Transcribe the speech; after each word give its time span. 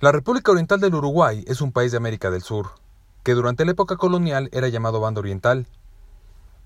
La 0.00 0.12
República 0.12 0.52
Oriental 0.52 0.78
del 0.78 0.94
Uruguay 0.94 1.44
es 1.48 1.60
un 1.60 1.72
país 1.72 1.90
de 1.90 1.96
América 1.96 2.30
del 2.30 2.42
Sur, 2.42 2.68
que 3.24 3.34
durante 3.34 3.64
la 3.64 3.72
época 3.72 3.96
colonial 3.96 4.48
era 4.52 4.68
llamado 4.68 5.00
Bando 5.00 5.18
Oriental. 5.18 5.66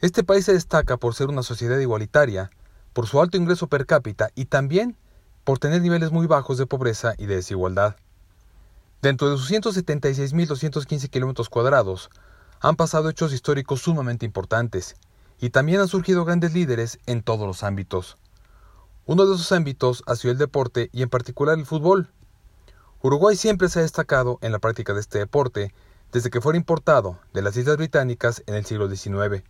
Este 0.02 0.22
país 0.22 0.44
se 0.44 0.52
destaca 0.52 0.98
por 0.98 1.14
ser 1.14 1.30
una 1.30 1.42
sociedad 1.42 1.78
igualitaria, 1.78 2.50
por 2.92 3.06
su 3.06 3.22
alto 3.22 3.38
ingreso 3.38 3.68
per 3.68 3.86
cápita 3.86 4.28
y 4.34 4.44
también 4.44 4.98
por 5.44 5.58
tener 5.58 5.80
niveles 5.80 6.12
muy 6.12 6.26
bajos 6.26 6.58
de 6.58 6.66
pobreza 6.66 7.14
y 7.16 7.24
de 7.24 7.36
desigualdad. 7.36 7.96
Dentro 9.00 9.30
de 9.30 9.38
sus 9.38 9.50
176.215 9.50 11.08
kilómetros 11.08 11.48
cuadrados, 11.48 12.10
han 12.60 12.76
pasado 12.76 13.08
hechos 13.08 13.32
históricos 13.32 13.80
sumamente 13.80 14.26
importantes, 14.26 14.94
y 15.40 15.48
también 15.48 15.80
han 15.80 15.88
surgido 15.88 16.26
grandes 16.26 16.52
líderes 16.52 16.98
en 17.06 17.22
todos 17.22 17.46
los 17.46 17.62
ámbitos. 17.62 18.18
Uno 19.06 19.24
de 19.24 19.34
esos 19.34 19.52
ámbitos 19.52 20.02
ha 20.06 20.16
sido 20.16 20.32
el 20.32 20.38
deporte 20.38 20.90
y 20.92 21.00
en 21.00 21.08
particular 21.08 21.58
el 21.58 21.64
fútbol, 21.64 22.10
Uruguay 23.04 23.34
siempre 23.34 23.68
se 23.68 23.80
ha 23.80 23.82
destacado 23.82 24.38
en 24.42 24.52
la 24.52 24.60
práctica 24.60 24.94
de 24.94 25.00
este 25.00 25.18
deporte 25.18 25.74
desde 26.12 26.30
que 26.30 26.40
fue 26.40 26.56
importado 26.56 27.18
de 27.32 27.42
las 27.42 27.56
Islas 27.56 27.76
Británicas 27.76 28.44
en 28.46 28.54
el 28.54 28.64
siglo 28.64 28.88
XIX. 28.88 29.42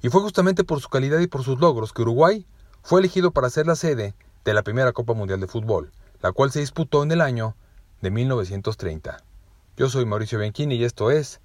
Y 0.00 0.08
fue 0.08 0.22
justamente 0.22 0.64
por 0.64 0.80
su 0.80 0.88
calidad 0.88 1.18
y 1.18 1.26
por 1.26 1.44
sus 1.44 1.60
logros 1.60 1.92
que 1.92 2.00
Uruguay 2.00 2.46
fue 2.82 3.00
elegido 3.00 3.30
para 3.30 3.50
ser 3.50 3.66
la 3.66 3.76
sede 3.76 4.14
de 4.46 4.54
la 4.54 4.62
primera 4.62 4.92
Copa 4.92 5.12
Mundial 5.12 5.38
de 5.38 5.48
Fútbol, 5.48 5.92
la 6.22 6.32
cual 6.32 6.50
se 6.50 6.60
disputó 6.60 7.02
en 7.02 7.12
el 7.12 7.20
año 7.20 7.56
de 8.00 8.10
1930. 8.10 9.22
Yo 9.76 9.90
soy 9.90 10.06
Mauricio 10.06 10.38
Bianchini 10.38 10.76
y 10.76 10.84
esto 10.84 11.10
es 11.10 11.42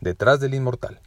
Detrás 0.00 0.40
del 0.40 0.54
Inmortal. 0.54 1.00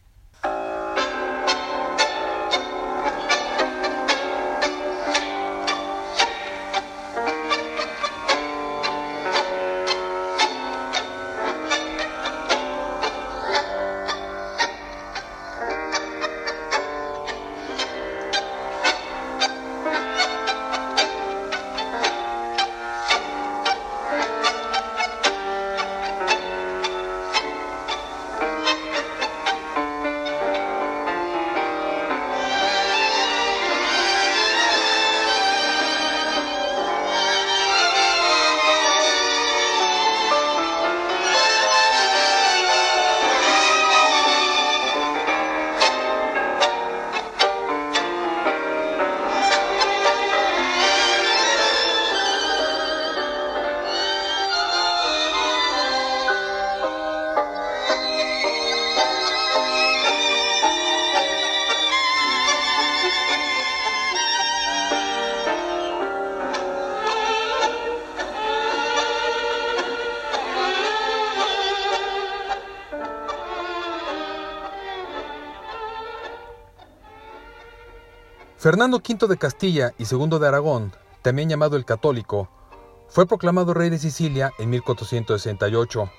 Fernando 78.68 78.98
V 78.98 79.28
de 79.28 79.38
Castilla 79.38 79.94
y 79.98 80.04
II 80.04 80.40
de 80.40 80.48
Aragón, 80.50 80.92
también 81.22 81.48
llamado 81.48 81.78
el 81.78 81.86
Católico, 81.86 82.50
fue 83.08 83.26
proclamado 83.26 83.74
rey 83.74 83.90
de 83.90 83.98
Sicilia 83.98 84.52
en 84.60 84.70
1468, 84.72 86.12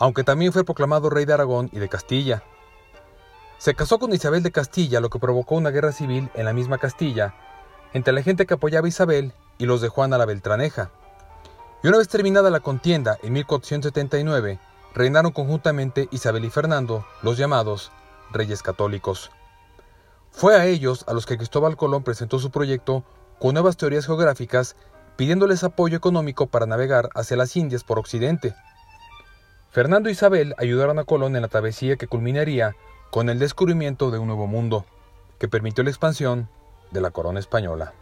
aunque 0.00 0.24
también 0.24 0.52
fue 0.52 0.64
proclamado 0.64 1.10
rey 1.10 1.26
de 1.26 1.34
Aragón 1.34 1.70
y 1.72 1.78
de 1.78 1.88
Castilla. 1.88 2.42
Se 3.58 3.76
casó 3.76 4.00
con 4.00 4.12
Isabel 4.12 4.42
de 4.42 4.50
Castilla, 4.50 4.98
lo 4.98 5.10
que 5.10 5.20
provocó 5.20 5.54
una 5.54 5.70
guerra 5.70 5.92
civil 5.92 6.28
en 6.34 6.46
la 6.46 6.52
misma 6.52 6.78
Castilla, 6.78 7.36
entre 7.92 8.12
la 8.12 8.22
gente 8.22 8.46
que 8.46 8.54
apoyaba 8.54 8.86
a 8.86 8.88
Isabel 8.88 9.32
y 9.56 9.66
los 9.66 9.80
de 9.80 9.86
Juana 9.86 10.18
la 10.18 10.26
Beltraneja. 10.26 10.90
Y 11.84 11.86
una 11.86 11.98
vez 11.98 12.08
terminada 12.08 12.50
la 12.50 12.58
contienda 12.58 13.16
en 13.22 13.32
1479, 13.32 14.58
reinaron 14.92 15.30
conjuntamente 15.30 16.08
Isabel 16.10 16.46
y 16.46 16.50
Fernando, 16.50 17.06
los 17.22 17.38
llamados 17.38 17.92
Reyes 18.32 18.64
Católicos. 18.64 19.30
Fue 20.36 20.54
a 20.54 20.66
ellos 20.66 21.02
a 21.08 21.14
los 21.14 21.24
que 21.24 21.38
Cristóbal 21.38 21.78
Colón 21.78 22.02
presentó 22.02 22.38
su 22.38 22.50
proyecto 22.50 23.04
con 23.40 23.54
nuevas 23.54 23.78
teorías 23.78 24.04
geográficas, 24.04 24.76
pidiéndoles 25.16 25.64
apoyo 25.64 25.96
económico 25.96 26.44
para 26.44 26.66
navegar 26.66 27.08
hacia 27.14 27.38
las 27.38 27.56
Indias 27.56 27.84
por 27.84 27.98
Occidente. 27.98 28.54
Fernando 29.70 30.10
e 30.10 30.12
Isabel 30.12 30.54
ayudaron 30.58 30.98
a 30.98 31.04
Colón 31.04 31.36
en 31.36 31.42
la 31.42 31.48
travesía 31.48 31.96
que 31.96 32.06
culminaría 32.06 32.76
con 33.10 33.30
el 33.30 33.38
descubrimiento 33.38 34.10
de 34.10 34.18
un 34.18 34.26
nuevo 34.26 34.46
mundo, 34.46 34.84
que 35.38 35.48
permitió 35.48 35.82
la 35.84 35.88
expansión 35.88 36.50
de 36.90 37.00
la 37.00 37.12
corona 37.12 37.40
española. 37.40 37.94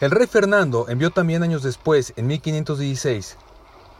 El 0.00 0.12
rey 0.12 0.28
Fernando 0.28 0.86
envió 0.88 1.10
también 1.10 1.42
años 1.42 1.64
después, 1.64 2.12
en 2.14 2.28
1516, 2.28 3.36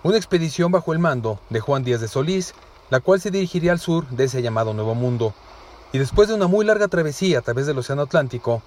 una 0.04 0.16
expedición 0.16 0.70
bajo 0.70 0.92
el 0.92 1.00
mando 1.00 1.40
de 1.50 1.58
Juan 1.58 1.82
Díaz 1.82 2.00
de 2.00 2.06
Solís, 2.06 2.54
la 2.88 3.00
cual 3.00 3.20
se 3.20 3.32
dirigiría 3.32 3.72
al 3.72 3.80
sur 3.80 4.06
de 4.06 4.24
ese 4.24 4.40
llamado 4.40 4.74
Nuevo 4.74 4.94
Mundo. 4.94 5.34
Y 5.92 5.98
después 5.98 6.28
de 6.28 6.34
una 6.34 6.46
muy 6.46 6.64
larga 6.64 6.86
travesía 6.86 7.40
a 7.40 7.42
través 7.42 7.66
del 7.66 7.78
Océano 7.78 8.02
Atlántico, 8.02 8.62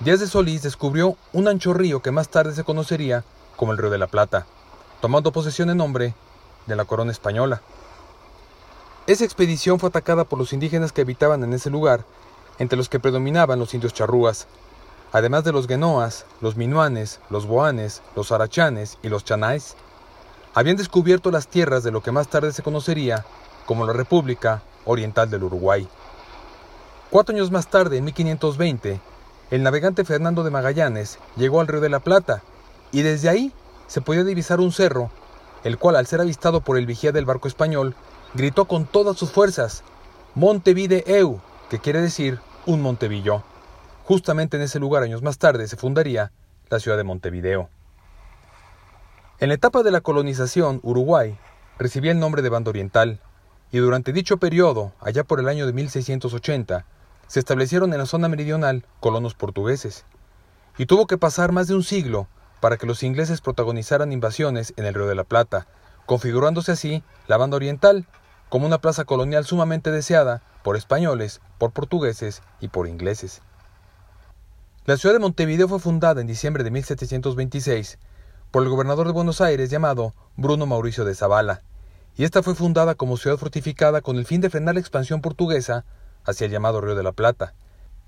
Díaz 0.00 0.20
de 0.20 0.26
Solís 0.26 0.62
descubrió 0.62 1.18
un 1.34 1.48
ancho 1.48 1.74
río 1.74 2.00
que 2.00 2.12
más 2.12 2.30
tarde 2.30 2.54
se 2.54 2.64
conocería 2.64 3.24
como 3.56 3.72
el 3.72 3.78
Río 3.78 3.90
de 3.90 3.98
la 3.98 4.06
Plata, 4.06 4.46
tomando 5.02 5.32
posesión 5.32 5.68
en 5.68 5.76
nombre 5.76 6.14
de 6.66 6.76
la 6.76 6.86
corona 6.86 7.12
española. 7.12 7.60
Esa 9.06 9.26
expedición 9.26 9.78
fue 9.78 9.90
atacada 9.90 10.24
por 10.24 10.38
los 10.38 10.54
indígenas 10.54 10.92
que 10.92 11.02
habitaban 11.02 11.44
en 11.44 11.52
ese 11.52 11.68
lugar, 11.68 12.06
entre 12.58 12.78
los 12.78 12.88
que 12.88 13.00
predominaban 13.00 13.58
los 13.58 13.74
indios 13.74 13.92
charrúas, 13.92 14.46
además 15.12 15.44
de 15.44 15.52
los 15.52 15.66
genoas, 15.66 16.24
los 16.40 16.56
minuanes, 16.56 17.20
los 17.30 17.46
boanes, 17.46 18.02
los 18.16 18.32
arachanes 18.32 18.98
y 19.02 19.08
los 19.08 19.24
chanais, 19.24 19.76
habían 20.54 20.76
descubierto 20.76 21.30
las 21.30 21.48
tierras 21.48 21.82
de 21.82 21.90
lo 21.90 22.02
que 22.02 22.12
más 22.12 22.28
tarde 22.28 22.52
se 22.52 22.62
conocería 22.62 23.24
como 23.66 23.86
la 23.86 23.92
República 23.92 24.62
Oriental 24.84 25.30
del 25.30 25.44
Uruguay. 25.44 25.88
Cuatro 27.10 27.34
años 27.34 27.50
más 27.50 27.68
tarde, 27.68 27.98
en 27.98 28.04
1520, 28.04 29.00
el 29.50 29.62
navegante 29.62 30.04
Fernando 30.04 30.44
de 30.44 30.50
Magallanes 30.50 31.18
llegó 31.36 31.60
al 31.60 31.66
Río 31.66 31.80
de 31.80 31.88
la 31.88 32.00
Plata 32.00 32.42
y 32.92 33.02
desde 33.02 33.28
ahí 33.28 33.52
se 33.86 34.00
podía 34.00 34.24
divisar 34.24 34.60
un 34.60 34.72
cerro, 34.72 35.10
el 35.64 35.78
cual 35.78 35.96
al 35.96 36.06
ser 36.06 36.20
avistado 36.20 36.60
por 36.60 36.78
el 36.78 36.86
vigía 36.86 37.12
del 37.12 37.24
barco 37.24 37.48
español, 37.48 37.94
gritó 38.34 38.66
con 38.66 38.86
todas 38.86 39.16
sus 39.16 39.32
fuerzas, 39.32 39.82
Montevide 40.36 41.02
Eu, 41.06 41.40
que 41.68 41.80
quiere 41.80 42.00
decir 42.00 42.38
un 42.66 42.80
Montevillo. 42.80 43.42
Justamente 44.04 44.56
en 44.56 44.62
ese 44.62 44.78
lugar 44.78 45.02
años 45.02 45.22
más 45.22 45.38
tarde 45.38 45.68
se 45.68 45.76
fundaría 45.76 46.32
la 46.68 46.80
ciudad 46.80 46.96
de 46.96 47.04
Montevideo. 47.04 47.68
En 49.38 49.48
la 49.48 49.54
etapa 49.54 49.82
de 49.82 49.90
la 49.90 50.00
colonización, 50.00 50.80
Uruguay 50.82 51.38
recibía 51.78 52.12
el 52.12 52.18
nombre 52.18 52.42
de 52.42 52.50
Banda 52.50 52.70
Oriental, 52.70 53.20
y 53.72 53.78
durante 53.78 54.12
dicho 54.12 54.36
periodo, 54.36 54.92
allá 55.00 55.24
por 55.24 55.40
el 55.40 55.48
año 55.48 55.66
de 55.66 55.72
1680, 55.72 56.84
se 57.26 57.38
establecieron 57.38 57.92
en 57.92 57.98
la 58.00 58.06
zona 58.06 58.28
meridional 58.28 58.84
colonos 59.00 59.34
portugueses, 59.34 60.04
y 60.76 60.86
tuvo 60.86 61.06
que 61.06 61.18
pasar 61.18 61.52
más 61.52 61.68
de 61.68 61.74
un 61.74 61.82
siglo 61.82 62.28
para 62.60 62.76
que 62.76 62.86
los 62.86 63.02
ingleses 63.02 63.40
protagonizaran 63.40 64.12
invasiones 64.12 64.74
en 64.76 64.84
el 64.84 64.94
Río 64.94 65.06
de 65.06 65.14
la 65.14 65.24
Plata, 65.24 65.66
configurándose 66.06 66.72
así 66.72 67.02
la 67.26 67.36
Banda 67.36 67.56
Oriental 67.56 68.06
como 68.48 68.66
una 68.66 68.78
plaza 68.78 69.04
colonial 69.04 69.44
sumamente 69.44 69.90
deseada 69.90 70.42
por 70.62 70.76
españoles, 70.76 71.40
por 71.56 71.70
portugueses 71.70 72.42
y 72.60 72.68
por 72.68 72.88
ingleses. 72.88 73.42
La 74.86 74.96
ciudad 74.96 75.14
de 75.14 75.18
Montevideo 75.18 75.68
fue 75.68 75.78
fundada 75.78 76.22
en 76.22 76.26
diciembre 76.26 76.64
de 76.64 76.70
1726 76.70 77.98
por 78.50 78.62
el 78.62 78.70
gobernador 78.70 79.06
de 79.06 79.12
Buenos 79.12 79.42
Aires 79.42 79.68
llamado 79.68 80.14
Bruno 80.38 80.64
Mauricio 80.64 81.04
de 81.04 81.14
Zavala, 81.14 81.60
y 82.16 82.24
esta 82.24 82.42
fue 82.42 82.54
fundada 82.54 82.94
como 82.94 83.18
ciudad 83.18 83.36
fortificada 83.36 84.00
con 84.00 84.16
el 84.16 84.24
fin 84.24 84.40
de 84.40 84.48
frenar 84.48 84.76
la 84.76 84.80
expansión 84.80 85.20
portuguesa 85.20 85.84
hacia 86.24 86.46
el 86.46 86.50
llamado 86.50 86.80
Río 86.80 86.94
de 86.94 87.02
la 87.02 87.12
Plata. 87.12 87.52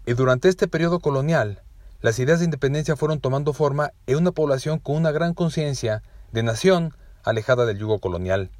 Y 0.07 0.15
durante 0.15 0.49
este 0.49 0.67
periodo 0.67 1.01
colonial, 1.01 1.61
las 2.01 2.19
ideas 2.19 2.39
de 2.39 2.47
independencia 2.47 2.97
fueron 2.97 3.21
tomando 3.21 3.53
forma 3.53 3.93
en 4.07 4.17
una 4.17 4.33
población 4.33 4.79
con 4.79 4.97
una 4.97 5.13
gran 5.13 5.35
conciencia 5.35 6.03
de 6.33 6.43
nación 6.43 6.97
alejada 7.23 7.67
del 7.67 7.79
yugo 7.79 7.99
colonial. 7.99 8.51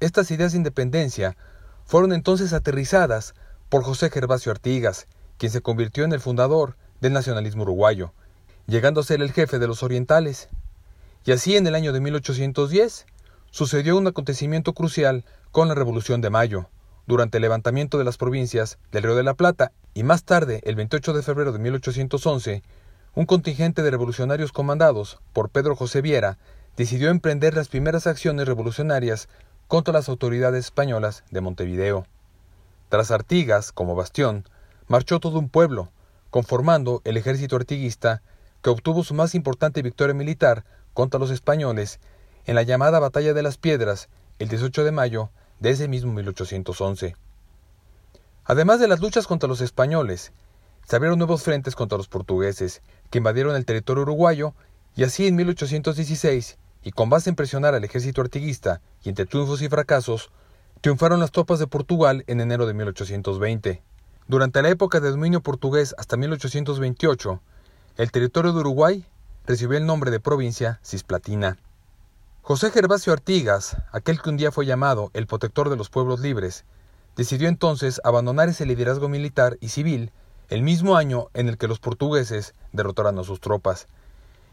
Estas 0.00 0.30
ideas 0.30 0.52
de 0.52 0.58
independencia 0.58 1.36
fueron 1.84 2.14
entonces 2.14 2.54
aterrizadas 2.54 3.34
por 3.68 3.82
José 3.82 4.08
Gervasio 4.08 4.52
Artigas, 4.52 5.06
quien 5.36 5.52
se 5.52 5.60
convirtió 5.60 6.04
en 6.04 6.14
el 6.14 6.20
fundador 6.20 6.76
del 7.00 7.12
nacionalismo 7.12 7.62
uruguayo, 7.62 8.12
llegando 8.66 9.00
a 9.00 9.04
ser 9.04 9.22
el 9.22 9.32
jefe 9.32 9.58
de 9.58 9.66
los 9.66 9.82
orientales. 9.82 10.48
Y 11.24 11.32
así 11.32 11.56
en 11.56 11.66
el 11.66 11.74
año 11.74 11.92
de 11.92 12.00
1810 12.00 13.06
sucedió 13.50 13.96
un 13.96 14.06
acontecimiento 14.06 14.72
crucial 14.72 15.24
con 15.50 15.68
la 15.68 15.74
Revolución 15.74 16.20
de 16.20 16.30
Mayo, 16.30 16.68
durante 17.06 17.38
el 17.38 17.42
levantamiento 17.42 17.98
de 17.98 18.04
las 18.04 18.16
provincias 18.16 18.78
del 18.92 19.04
Río 19.04 19.14
de 19.14 19.22
la 19.22 19.34
Plata, 19.34 19.72
y 19.94 20.02
más 20.02 20.24
tarde, 20.24 20.60
el 20.64 20.74
28 20.74 21.12
de 21.12 21.22
febrero 21.22 21.52
de 21.52 21.58
1811, 21.58 22.62
un 23.14 23.24
contingente 23.24 23.82
de 23.82 23.90
revolucionarios 23.90 24.52
comandados 24.52 25.18
por 25.32 25.48
Pedro 25.48 25.74
José 25.74 26.02
Viera 26.02 26.36
decidió 26.76 27.08
emprender 27.08 27.54
las 27.54 27.68
primeras 27.68 28.06
acciones 28.06 28.46
revolucionarias 28.46 29.28
contra 29.68 29.94
las 29.94 30.08
autoridades 30.08 30.66
españolas 30.66 31.24
de 31.30 31.40
Montevideo. 31.40 32.06
Tras 32.88 33.10
Artigas, 33.10 33.72
como 33.72 33.94
bastión, 33.94 34.44
marchó 34.86 35.18
todo 35.18 35.38
un 35.38 35.48
pueblo, 35.48 35.90
conformando 36.30 37.02
el 37.04 37.16
ejército 37.16 37.56
artiguista 37.56 38.22
que 38.62 38.70
obtuvo 38.70 39.04
su 39.04 39.14
más 39.14 39.34
importante 39.34 39.82
victoria 39.82 40.14
militar 40.14 40.64
contra 40.94 41.20
los 41.20 41.30
españoles 41.30 42.00
en 42.46 42.54
la 42.54 42.62
llamada 42.62 42.98
Batalla 42.98 43.34
de 43.34 43.42
las 43.42 43.58
Piedras 43.58 44.08
el 44.38 44.48
18 44.48 44.84
de 44.84 44.92
mayo 44.92 45.30
de 45.60 45.70
ese 45.70 45.88
mismo 45.88 46.12
1811. 46.12 47.16
Además 48.44 48.80
de 48.80 48.88
las 48.88 49.00
luchas 49.00 49.26
contra 49.26 49.48
los 49.48 49.60
españoles, 49.60 50.32
se 50.86 50.96
abrieron 50.96 51.18
nuevos 51.18 51.42
frentes 51.42 51.74
contra 51.74 51.98
los 51.98 52.06
portugueses, 52.06 52.80
que 53.10 53.18
invadieron 53.18 53.56
el 53.56 53.64
territorio 53.64 54.02
uruguayo, 54.02 54.54
y 54.94 55.02
así 55.02 55.26
en 55.26 55.34
1816, 55.34 56.58
y 56.84 56.92
con 56.92 57.10
base 57.10 57.28
en 57.28 57.36
presionar 57.36 57.74
al 57.74 57.82
ejército 57.82 58.20
artiguista 58.20 58.80
y 59.02 59.08
entre 59.08 59.26
triunfos 59.26 59.62
y 59.62 59.68
fracasos, 59.68 60.30
triunfaron 60.80 61.18
las 61.18 61.32
tropas 61.32 61.58
de 61.58 61.66
Portugal 61.66 62.22
en 62.28 62.40
enero 62.40 62.66
de 62.66 62.74
1820. 62.74 63.82
Durante 64.28 64.60
la 64.60 64.70
época 64.70 64.98
de 64.98 65.12
dominio 65.12 65.40
portugués 65.40 65.94
hasta 65.98 66.16
1828, 66.16 67.40
el 67.96 68.10
territorio 68.10 68.52
de 68.52 68.58
Uruguay 68.58 69.06
recibió 69.46 69.78
el 69.78 69.86
nombre 69.86 70.10
de 70.10 70.18
provincia 70.18 70.80
cisplatina. 70.82 71.58
José 72.42 72.72
Gervasio 72.72 73.12
Artigas, 73.12 73.76
aquel 73.92 74.20
que 74.20 74.30
un 74.30 74.36
día 74.36 74.50
fue 74.50 74.66
llamado 74.66 75.12
el 75.14 75.28
protector 75.28 75.70
de 75.70 75.76
los 75.76 75.90
pueblos 75.90 76.18
libres, 76.18 76.64
decidió 77.14 77.48
entonces 77.48 78.00
abandonar 78.02 78.48
ese 78.48 78.66
liderazgo 78.66 79.08
militar 79.08 79.58
y 79.60 79.68
civil 79.68 80.10
el 80.48 80.64
mismo 80.64 80.96
año 80.96 81.28
en 81.32 81.48
el 81.48 81.56
que 81.56 81.68
los 81.68 81.78
portugueses 81.78 82.52
derrotaron 82.72 83.20
a 83.20 83.24
sus 83.24 83.38
tropas, 83.38 83.86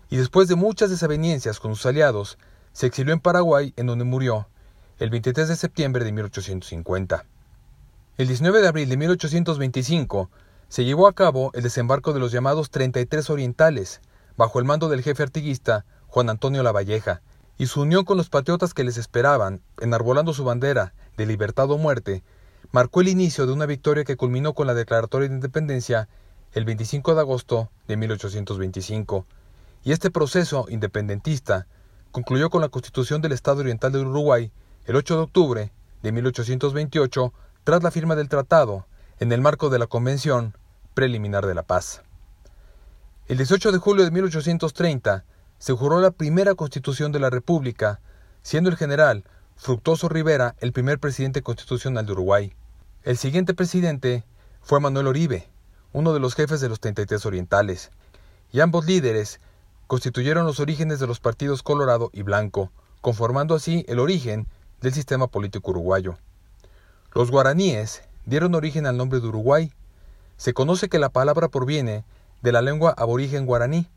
y 0.08 0.18
después 0.18 0.48
de 0.50 0.56
muchas 0.56 0.92
desavenencias 0.92 1.60
con 1.60 1.76
sus 1.76 1.88
aliados, 1.88 2.38
se 2.74 2.86
exilió 2.86 3.12
en 3.12 3.22
Paraguay 3.22 3.74
en 3.76 3.88
donde 3.88 4.06
murió 4.06 4.48
el 5.00 5.10
23 5.10 5.48
de 5.48 5.56
septiembre 5.56 6.06
de 6.06 6.12
1850. 6.12 7.26
El 8.16 8.28
19 8.28 8.62
de 8.62 8.68
abril 8.68 8.90
de 8.90 8.98
1825 8.98 10.30
se 10.68 10.86
llevó 10.86 11.08
a 11.08 11.14
cabo 11.14 11.50
el 11.56 11.64
desembarco 11.64 12.14
de 12.14 12.20
los 12.20 12.32
llamados 12.32 12.70
33 12.70 13.28
Orientales, 13.32 14.02
bajo 14.38 14.60
el 14.60 14.66
mando 14.66 14.88
del 14.88 15.02
jefe 15.02 15.24
artiguista 15.24 15.84
Juan 16.06 16.30
Antonio 16.30 16.62
Lavalleja, 16.62 17.24
y 17.58 17.66
su 17.66 17.82
unión 17.82 18.06
con 18.06 18.18
los 18.18 18.30
patriotas 18.30 18.76
que 18.76 18.84
les 18.84 18.98
esperaban, 18.98 19.62
enarbolando 19.82 20.32
su 20.36 20.44
bandera 20.44 20.94
de 21.18 21.26
libertad 21.26 21.72
o 21.72 21.80
muerte, 21.80 22.24
marcó 22.72 23.02
el 23.02 23.08
inicio 23.08 23.48
de 23.48 23.54
una 23.54 23.66
victoria 23.66 24.04
que 24.04 24.16
culminó 24.16 24.54
con 24.54 24.68
la 24.68 24.76
declaratoria 24.76 25.28
de 25.28 25.34
independencia 25.34 26.08
el 26.52 26.66
25 26.66 27.16
de 27.16 27.22
agosto 27.22 27.72
de 27.88 27.98
1825, 27.98 29.26
y 29.84 29.92
este 29.92 30.12
proceso 30.12 30.68
independentista 30.70 31.66
concluyó 32.12 32.52
con 32.52 32.62
la 32.62 32.70
constitución 32.70 33.24
del 33.24 33.32
Estado 33.32 33.62
Oriental 33.62 33.92
del 33.92 34.06
Uruguay 34.06 34.52
el 34.86 34.98
8 34.98 35.16
de 35.16 35.22
octubre 35.24 35.74
de 36.04 36.12
1828 36.12 37.34
tras 37.64 37.82
la 37.82 37.92
firma 37.92 38.16
del 38.16 38.30
tratado 38.30 38.86
en 39.20 39.32
el 39.32 39.42
marco 39.42 39.70
de 39.70 39.80
la 39.80 39.88
Convención 39.88 40.58
Preliminar 40.94 41.46
de 41.46 41.56
la 41.56 41.64
Paz. 41.64 42.02
El 43.28 43.38
18 43.38 43.72
de 43.72 43.78
julio 43.78 44.04
de 44.04 44.12
1830 44.12 45.24
se 45.60 45.74
juró 45.74 46.02
la 46.02 46.12
primera 46.12 46.56
constitución 46.56 47.14
de 47.14 47.20
la 47.20 47.30
República, 47.30 48.02
siendo 48.42 48.70
el 48.70 48.76
general 48.76 49.24
Fructuoso 49.56 50.10
Rivera 50.10 50.56
el 50.60 50.74
primer 50.74 51.00
presidente 51.00 51.42
constitucional 51.42 52.06
de 52.06 52.12
Uruguay. 52.12 52.54
El 53.04 53.18
siguiente 53.18 53.54
presidente 53.54 54.26
fue 54.62 54.82
Manuel 54.82 55.08
Oribe, 55.08 55.50
uno 55.94 56.14
de 56.14 56.20
los 56.20 56.36
jefes 56.36 56.60
de 56.60 56.68
los 56.68 56.82
33 56.82 57.26
orientales, 57.26 57.92
y 58.52 58.60
ambos 58.60 58.86
líderes 58.86 59.40
constituyeron 59.88 60.46
los 60.46 60.60
orígenes 60.60 61.00
de 61.00 61.08
los 61.08 61.22
partidos 61.22 61.64
Colorado 61.64 62.10
y 62.12 62.24
Blanco, 62.24 62.72
conformando 63.00 63.56
así 63.56 63.86
el 63.88 64.00
origen 64.00 64.48
del 64.82 64.94
sistema 64.94 65.28
político 65.28 65.72
uruguayo. 65.72 66.18
Los 67.16 67.30
guaraníes 67.30 68.02
dieron 68.26 68.56
origen 68.56 68.88
al 68.88 68.98
nombre 68.98 69.20
de 69.20 69.28
Uruguay. 69.28 69.72
Se 70.38 70.54
conoce 70.54 70.90
que 70.90 70.98
la 70.98 71.10
palabra 71.10 71.48
proviene 71.48 72.06
de 72.42 72.52
la 72.52 72.64
lengua 72.64 72.94
aborigen 72.98 73.46
guaraní. 73.46 73.88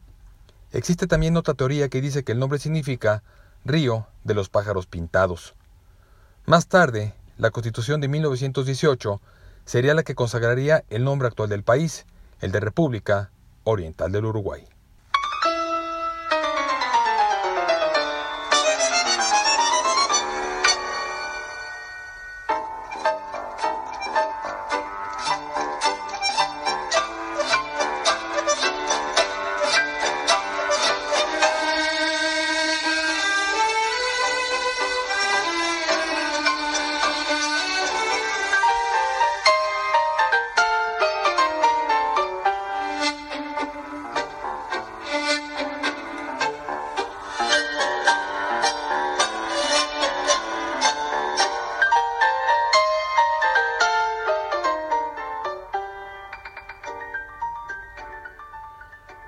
Existe 0.73 1.07
también 1.07 1.37
otra 1.39 1.55
teoría 1.55 1.89
que 1.89 2.03
dice 2.03 2.25
que 2.25 2.33
el 2.33 2.39
nombre 2.39 2.59
significa 2.59 3.23
río 3.65 4.07
de 4.25 4.35
los 4.35 4.51
pájaros 4.51 4.87
pintados. 4.87 5.55
Más 6.45 6.67
tarde, 6.69 7.15
la 7.39 7.51
Constitución 7.51 8.03
de 8.03 8.09
1918 8.09 9.23
sería 9.65 9.95
la 9.95 10.03
que 10.03 10.15
consagraría 10.15 10.85
el 10.91 11.03
nombre 11.03 11.29
actual 11.29 11.49
del 11.49 11.63
país, 11.63 12.05
el 12.43 12.53
de 12.53 12.61
República 12.61 13.31
Oriental 13.65 14.13
del 14.13 14.27
Uruguay. 14.27 14.69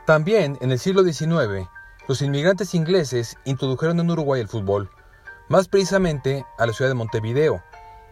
También 0.09 0.57
en 0.63 0.73
el 0.73 0.79
siglo 0.79 1.05
XIX, 1.05 1.69
los 2.07 2.23
inmigrantes 2.23 2.75
ingleses 2.75 3.37
introdujeron 3.45 4.01
en 4.01 4.11
Uruguay 4.11 4.41
el 4.41 4.49
fútbol, 4.49 4.89
más 5.51 5.69
precisamente 5.69 6.47
a 6.57 6.65
la 6.65 6.73
ciudad 6.73 6.91
de 6.91 6.95
Montevideo, 6.95 7.63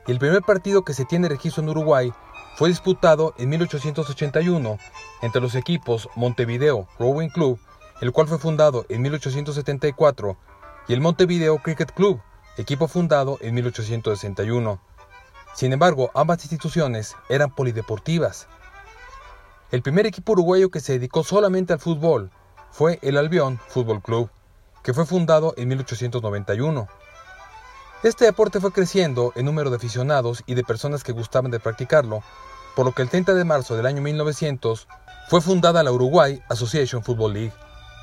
y 0.07 0.13
el 0.13 0.19
primer 0.19 0.43
partido 0.43 0.85
que 0.85 0.93
se 0.93 1.07
tiene 1.07 1.31
registro 1.31 1.63
en 1.63 1.71
Uruguay 1.71 2.13
fue 2.57 2.69
disputado 2.69 3.33
en 3.39 3.49
1881 3.49 4.79
entre 5.23 5.41
los 5.41 5.55
equipos 5.55 6.11
Montevideo 6.17 6.87
Rowing 6.99 7.31
Club, 7.31 7.59
el 8.03 8.13
cual 8.13 8.29
fue 8.29 8.39
fundado 8.39 8.85
en 8.91 9.01
1874, 9.01 10.37
y 10.89 10.93
el 10.93 11.01
Montevideo 11.01 11.57
Cricket 11.63 11.95
Club, 11.95 12.21
equipo 12.59 12.89
fundado 12.89 13.39
en 13.41 13.55
1861. 13.55 14.83
Sin 15.55 15.73
embargo, 15.73 16.11
ambas 16.15 16.45
instituciones 16.45 17.17
eran 17.31 17.55
polideportivas, 17.55 18.49
el 19.73 19.83
primer 19.83 20.07
equipo 20.07 20.33
uruguayo 20.33 20.71
que 20.71 20.81
se 20.81 20.93
dedicó 20.93 21.25
solamente 21.25 21.73
al 21.73 21.81
fútbol 21.81 22.31
fue 22.71 23.01
el 23.03 23.17
Albión 23.17 23.59
Fútbol 23.69 24.01
Club, 24.01 24.31
que 24.85 24.95
fue 24.95 25.07
fundado 25.07 25.55
en 25.57 25.69
1891. 25.69 26.87
Este 28.05 28.27
deporte 28.27 28.61
fue 28.61 28.73
creciendo 28.73 29.33
en 29.35 29.47
número 29.47 29.71
de 29.71 29.77
aficionados 29.77 30.45
y 30.47 30.55
de 30.55 30.63
personas 30.63 31.03
que 31.03 31.13
gustaban 31.13 31.51
de 31.51 31.59
practicarlo, 31.59 32.23
por 32.77 32.87
lo 32.87 32.93
que 32.93 33.03
el 33.03 33.09
30 33.09 33.35
de 33.35 33.45
marzo 33.45 33.77
del 33.77 33.87
año 33.87 34.03
1900 34.03 34.87
fue 35.29 35.41
fundada 35.41 35.83
la 35.83 35.91
Uruguay 35.91 36.41
Association 36.49 37.03
Football 37.03 37.33
League, 37.33 37.53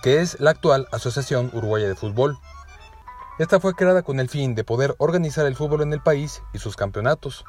que 0.01 0.20
es 0.20 0.39
la 0.41 0.50
actual 0.50 0.89
Asociación 0.91 1.50
Uruguaya 1.53 1.88
de 1.88 1.96
Fútbol. 1.96 2.38
Esta 3.39 3.62
fue 3.62 3.74
creada 3.74 4.01
con 4.01 4.20
el 4.20 4.27
fin 4.27 4.53
de 4.53 4.65
poder 4.65 4.96
organizar 4.98 5.46
el 5.46 5.55
fútbol 5.55 5.84
en 5.84 5.93
el 5.93 6.01
país 6.01 6.41
y 6.53 6.60
sus 6.60 6.75
campeonatos. 6.75 7.46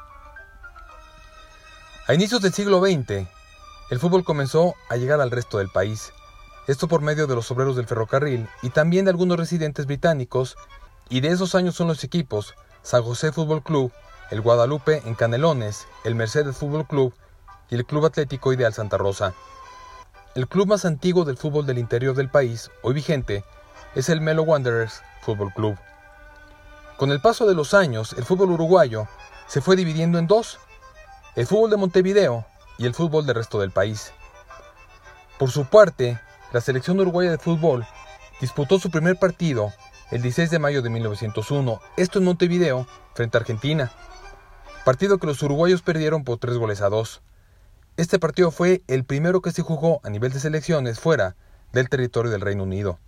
A 2.06 2.14
inicios 2.14 2.42
del 2.42 2.52
siglo 2.52 2.80
XX, 2.80 3.26
el 3.90 3.98
fútbol 3.98 4.24
comenzó 4.24 4.74
a 4.88 4.96
llegar 4.96 5.20
al 5.20 5.30
resto 5.30 5.58
del 5.58 5.68
país, 5.68 6.12
esto 6.66 6.88
por 6.88 7.02
medio 7.02 7.26
de 7.26 7.34
los 7.34 7.50
obreros 7.50 7.76
del 7.76 7.86
ferrocarril 7.86 8.48
y 8.62 8.70
también 8.70 9.04
de 9.04 9.10
algunos 9.10 9.38
residentes 9.38 9.84
británicos, 9.86 10.56
y 11.10 11.20
de 11.20 11.28
esos 11.28 11.54
años 11.54 11.74
son 11.74 11.88
los 11.88 12.02
equipos 12.02 12.54
San 12.82 13.02
José 13.02 13.32
Fútbol 13.32 13.62
Club, 13.62 13.92
el 14.30 14.40
Guadalupe 14.40 15.02
en 15.04 15.14
Canelones, 15.14 15.86
el 16.04 16.14
Mercedes 16.14 16.56
Fútbol 16.56 16.86
Club 16.86 17.14
y 17.70 17.74
el 17.74 17.84
Club 17.84 18.06
Atlético 18.06 18.52
Ideal 18.52 18.72
Santa 18.72 18.96
Rosa. 18.96 19.34
El 20.34 20.48
club 20.48 20.68
más 20.68 20.84
antiguo 20.84 21.24
del 21.24 21.36
fútbol 21.36 21.66
del 21.66 21.78
interior 21.78 22.16
del 22.16 22.30
país, 22.30 22.70
hoy 22.82 22.94
vigente, 22.94 23.44
es 23.94 24.08
el 24.08 24.20
Melo 24.20 24.42
Wanderers 24.42 25.02
Fútbol 25.20 25.52
Club. 25.52 25.76
Con 26.96 27.12
el 27.12 27.20
paso 27.20 27.46
de 27.46 27.54
los 27.54 27.74
años, 27.74 28.14
el 28.16 28.24
fútbol 28.24 28.50
uruguayo 28.52 29.06
se 29.46 29.60
fue 29.60 29.76
dividiendo 29.76 30.18
en 30.18 30.26
dos, 30.26 30.58
el 31.36 31.46
fútbol 31.46 31.70
de 31.70 31.76
Montevideo 31.76 32.46
y 32.78 32.86
el 32.86 32.94
fútbol 32.94 33.26
del 33.26 33.36
resto 33.36 33.60
del 33.60 33.70
país. 33.70 34.12
Por 35.38 35.50
su 35.50 35.64
parte, 35.64 36.20
la 36.52 36.60
selección 36.60 37.00
uruguaya 37.00 37.30
de 37.30 37.38
fútbol 37.38 37.86
disputó 38.40 38.78
su 38.78 38.90
primer 38.90 39.18
partido 39.18 39.72
el 40.10 40.22
16 40.22 40.50
de 40.50 40.58
mayo 40.58 40.82
de 40.82 40.90
1901, 40.90 41.80
esto 41.96 42.18
en 42.18 42.24
Montevideo, 42.24 42.86
frente 43.14 43.36
a 43.36 43.40
Argentina, 43.40 43.90
partido 44.84 45.18
que 45.18 45.26
los 45.26 45.42
uruguayos 45.42 45.82
perdieron 45.82 46.24
por 46.24 46.38
tres 46.38 46.56
goles 46.56 46.80
a 46.82 46.88
dos. 46.88 47.22
Este 47.96 48.18
partido 48.18 48.50
fue 48.50 48.82
el 48.86 49.04
primero 49.04 49.40
que 49.40 49.50
se 49.50 49.62
jugó 49.62 50.00
a 50.04 50.10
nivel 50.10 50.32
de 50.32 50.40
selecciones 50.40 51.00
fuera 51.00 51.36
del 51.72 51.88
territorio 51.88 52.30
del 52.30 52.42
Reino 52.42 52.64
Unido. 52.64 52.98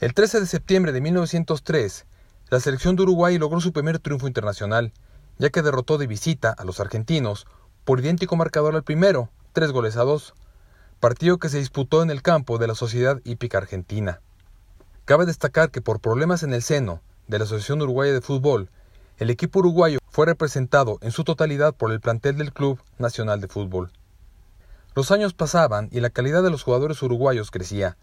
El 0.00 0.14
13 0.14 0.40
de 0.40 0.46
septiembre 0.46 0.92
de 0.92 1.00
1903, 1.00 2.06
la 2.50 2.60
selección 2.60 2.96
de 2.96 3.02
Uruguay 3.02 3.38
logró 3.38 3.60
su 3.60 3.72
primer 3.72 3.98
triunfo 3.98 4.26
internacional, 4.26 4.92
ya 5.38 5.50
que 5.50 5.62
derrotó 5.62 5.98
de 5.98 6.06
visita 6.06 6.50
a 6.50 6.64
los 6.64 6.80
argentinos 6.80 7.46
por 7.88 8.00
idéntico 8.00 8.36
marcador 8.36 8.76
al 8.76 8.82
primero, 8.82 9.30
tres 9.54 9.72
goles 9.72 9.96
a 9.96 10.02
dos, 10.02 10.34
partido 11.00 11.38
que 11.38 11.48
se 11.48 11.56
disputó 11.56 12.02
en 12.02 12.10
el 12.10 12.20
campo 12.20 12.58
de 12.58 12.66
la 12.66 12.74
Sociedad 12.74 13.18
Hípica 13.24 13.56
Argentina. 13.56 14.20
Cabe 15.06 15.24
destacar 15.24 15.70
que 15.70 15.80
por 15.80 15.98
problemas 15.98 16.42
en 16.42 16.52
el 16.52 16.60
seno 16.60 17.00
de 17.28 17.38
la 17.38 17.46
Asociación 17.46 17.80
Uruguaya 17.80 18.12
de 18.12 18.20
Fútbol, 18.20 18.68
el 19.16 19.30
equipo 19.30 19.60
uruguayo 19.60 20.00
fue 20.10 20.26
representado 20.26 20.98
en 21.00 21.12
su 21.12 21.24
totalidad 21.24 21.74
por 21.74 21.90
el 21.90 22.00
plantel 22.00 22.36
del 22.36 22.52
Club 22.52 22.78
Nacional 22.98 23.40
de 23.40 23.48
Fútbol. 23.48 23.90
Los 24.94 25.10
años 25.10 25.32
pasaban 25.32 25.88
y 25.90 26.00
la 26.00 26.10
calidad 26.10 26.42
de 26.42 26.50
los 26.50 26.64
jugadores 26.64 27.02
uruguayos 27.02 27.50
crecía, 27.50 27.96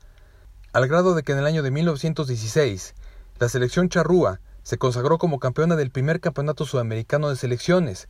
al 0.73 0.87
grado 0.87 1.13
de 1.13 1.21
que 1.21 1.33
en 1.33 1.37
el 1.37 1.45
año 1.45 1.61
de 1.61 1.69
1916 1.69 2.95
la 3.37 3.49
selección 3.49 3.89
charrúa 3.89 4.39
se 4.63 4.79
consagró 4.79 5.19
como 5.19 5.37
campeona 5.37 5.75
del 5.75 5.91
primer 5.91 6.21
campeonato 6.21 6.65
sudamericano 6.65 7.29
de 7.29 7.35
selecciones, 7.35 8.07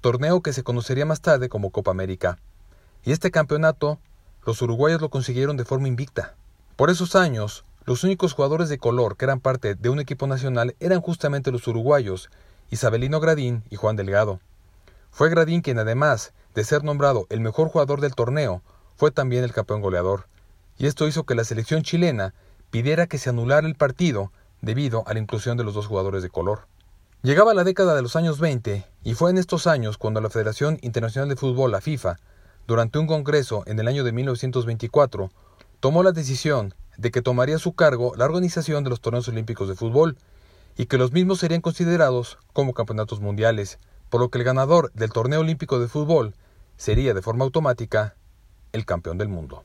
torneo 0.00 0.42
que 0.42 0.52
se 0.52 0.62
conocería 0.62 1.06
más 1.06 1.20
tarde 1.20 1.48
como 1.48 1.70
Copa 1.70 1.90
América. 1.90 2.38
Y 3.04 3.12
este 3.12 3.30
campeonato, 3.30 3.98
los 4.44 4.62
uruguayos 4.62 5.00
lo 5.00 5.10
consiguieron 5.10 5.56
de 5.56 5.64
forma 5.64 5.88
invicta. 5.88 6.34
Por 6.76 6.90
esos 6.90 7.16
años, 7.16 7.64
los 7.84 8.04
únicos 8.04 8.34
jugadores 8.34 8.68
de 8.68 8.78
color 8.78 9.16
que 9.16 9.24
eran 9.24 9.40
parte 9.40 9.74
de 9.74 9.88
un 9.88 9.98
equipo 9.98 10.26
nacional 10.26 10.76
eran 10.78 11.00
justamente 11.00 11.50
los 11.50 11.66
uruguayos, 11.66 12.30
Isabelino 12.70 13.18
Gradín 13.18 13.64
y 13.70 13.76
Juan 13.76 13.96
Delgado. 13.96 14.40
Fue 15.10 15.30
Gradín 15.30 15.62
quien, 15.62 15.78
además 15.78 16.32
de 16.54 16.64
ser 16.64 16.84
nombrado 16.84 17.26
el 17.30 17.40
mejor 17.40 17.68
jugador 17.68 18.00
del 18.00 18.14
torneo, 18.14 18.62
fue 18.96 19.10
también 19.10 19.42
el 19.42 19.52
campeón 19.52 19.80
goleador. 19.80 20.26
Y 20.76 20.86
esto 20.86 21.08
hizo 21.08 21.24
que 21.24 21.34
la 21.34 21.44
selección 21.44 21.82
chilena 21.82 22.34
pidiera 22.70 23.06
que 23.06 23.18
se 23.18 23.30
anulara 23.30 23.66
el 23.66 23.74
partido 23.74 24.32
debido 24.60 25.02
a 25.06 25.14
la 25.14 25.20
inclusión 25.20 25.56
de 25.56 25.64
los 25.64 25.74
dos 25.74 25.86
jugadores 25.86 26.22
de 26.22 26.30
color. 26.30 26.66
Llegaba 27.20 27.52
la 27.52 27.64
década 27.64 27.96
de 27.96 28.02
los 28.02 28.14
años 28.14 28.38
20 28.38 28.86
y 29.02 29.14
fue 29.14 29.30
en 29.30 29.38
estos 29.38 29.66
años 29.66 29.98
cuando 29.98 30.20
la 30.20 30.30
Federación 30.30 30.78
Internacional 30.82 31.28
de 31.28 31.34
Fútbol, 31.34 31.72
la 31.72 31.80
FIFA, 31.80 32.16
durante 32.68 33.00
un 33.00 33.08
congreso 33.08 33.64
en 33.66 33.80
el 33.80 33.88
año 33.88 34.04
de 34.04 34.12
1924, 34.12 35.28
tomó 35.80 36.04
la 36.04 36.12
decisión 36.12 36.74
de 36.96 37.10
que 37.10 37.20
tomaría 37.20 37.56
a 37.56 37.58
su 37.58 37.72
cargo 37.72 38.12
la 38.16 38.24
organización 38.24 38.84
de 38.84 38.90
los 38.90 39.00
torneos 39.00 39.26
olímpicos 39.26 39.68
de 39.68 39.74
fútbol 39.74 40.16
y 40.76 40.86
que 40.86 40.96
los 40.96 41.10
mismos 41.10 41.40
serían 41.40 41.60
considerados 41.60 42.38
como 42.52 42.72
campeonatos 42.72 43.18
mundiales, 43.18 43.80
por 44.10 44.20
lo 44.20 44.28
que 44.28 44.38
el 44.38 44.44
ganador 44.44 44.92
del 44.92 45.10
torneo 45.10 45.40
olímpico 45.40 45.80
de 45.80 45.88
fútbol 45.88 46.36
sería 46.76 47.14
de 47.14 47.22
forma 47.22 47.44
automática 47.44 48.14
el 48.70 48.86
campeón 48.86 49.18
del 49.18 49.28
mundo. 49.28 49.64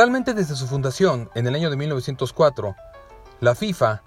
Realmente 0.00 0.32
desde 0.32 0.56
su 0.56 0.66
fundación, 0.66 1.28
en 1.34 1.46
el 1.46 1.54
año 1.54 1.68
de 1.68 1.76
1904, 1.76 2.74
la 3.40 3.54
FIFA 3.54 4.02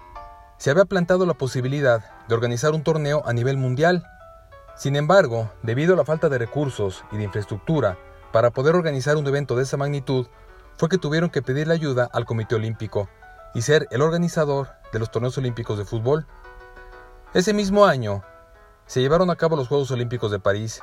se 0.56 0.72
había 0.72 0.86
plantado 0.86 1.24
la 1.24 1.34
posibilidad 1.34 2.02
de 2.26 2.34
organizar 2.34 2.72
un 2.72 2.82
torneo 2.82 3.22
a 3.24 3.32
nivel 3.32 3.58
mundial. 3.58 4.02
Sin 4.74 4.96
embargo, 4.96 5.52
debido 5.62 5.94
a 5.94 5.96
la 5.96 6.04
falta 6.04 6.28
de 6.28 6.38
recursos 6.38 7.04
y 7.12 7.18
de 7.18 7.22
infraestructura 7.22 7.96
para 8.32 8.50
poder 8.50 8.74
organizar 8.74 9.16
un 9.16 9.24
evento 9.28 9.54
de 9.54 9.62
esa 9.62 9.76
magnitud, 9.76 10.26
fue 10.76 10.88
que 10.88 10.98
tuvieron 10.98 11.30
que 11.30 11.42
pedir 11.42 11.68
la 11.68 11.74
ayuda 11.74 12.10
al 12.12 12.24
Comité 12.24 12.56
Olímpico 12.56 13.08
y 13.54 13.62
ser 13.62 13.86
el 13.92 14.02
organizador 14.02 14.70
de 14.92 14.98
los 14.98 15.12
torneos 15.12 15.38
olímpicos 15.38 15.78
de 15.78 15.84
fútbol. 15.84 16.26
Ese 17.34 17.54
mismo 17.54 17.86
año 17.86 18.24
se 18.86 19.00
llevaron 19.00 19.30
a 19.30 19.36
cabo 19.36 19.54
los 19.54 19.68
Juegos 19.68 19.92
Olímpicos 19.92 20.32
de 20.32 20.40
París 20.40 20.82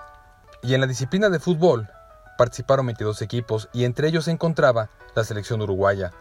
y 0.63 0.73
en 0.73 0.79
la 0.79 0.87
disciplina 0.87 1.27
de 1.27 1.41
fútbol 1.41 1.89
participaron 2.41 2.87
22 2.87 3.21
equipos 3.21 3.69
y 3.71 3.85
entre 3.85 4.07
ellos 4.07 4.25
se 4.25 4.31
encontraba 4.31 4.89
la 5.13 5.23
selección 5.23 5.61
uruguaya, 5.61 6.11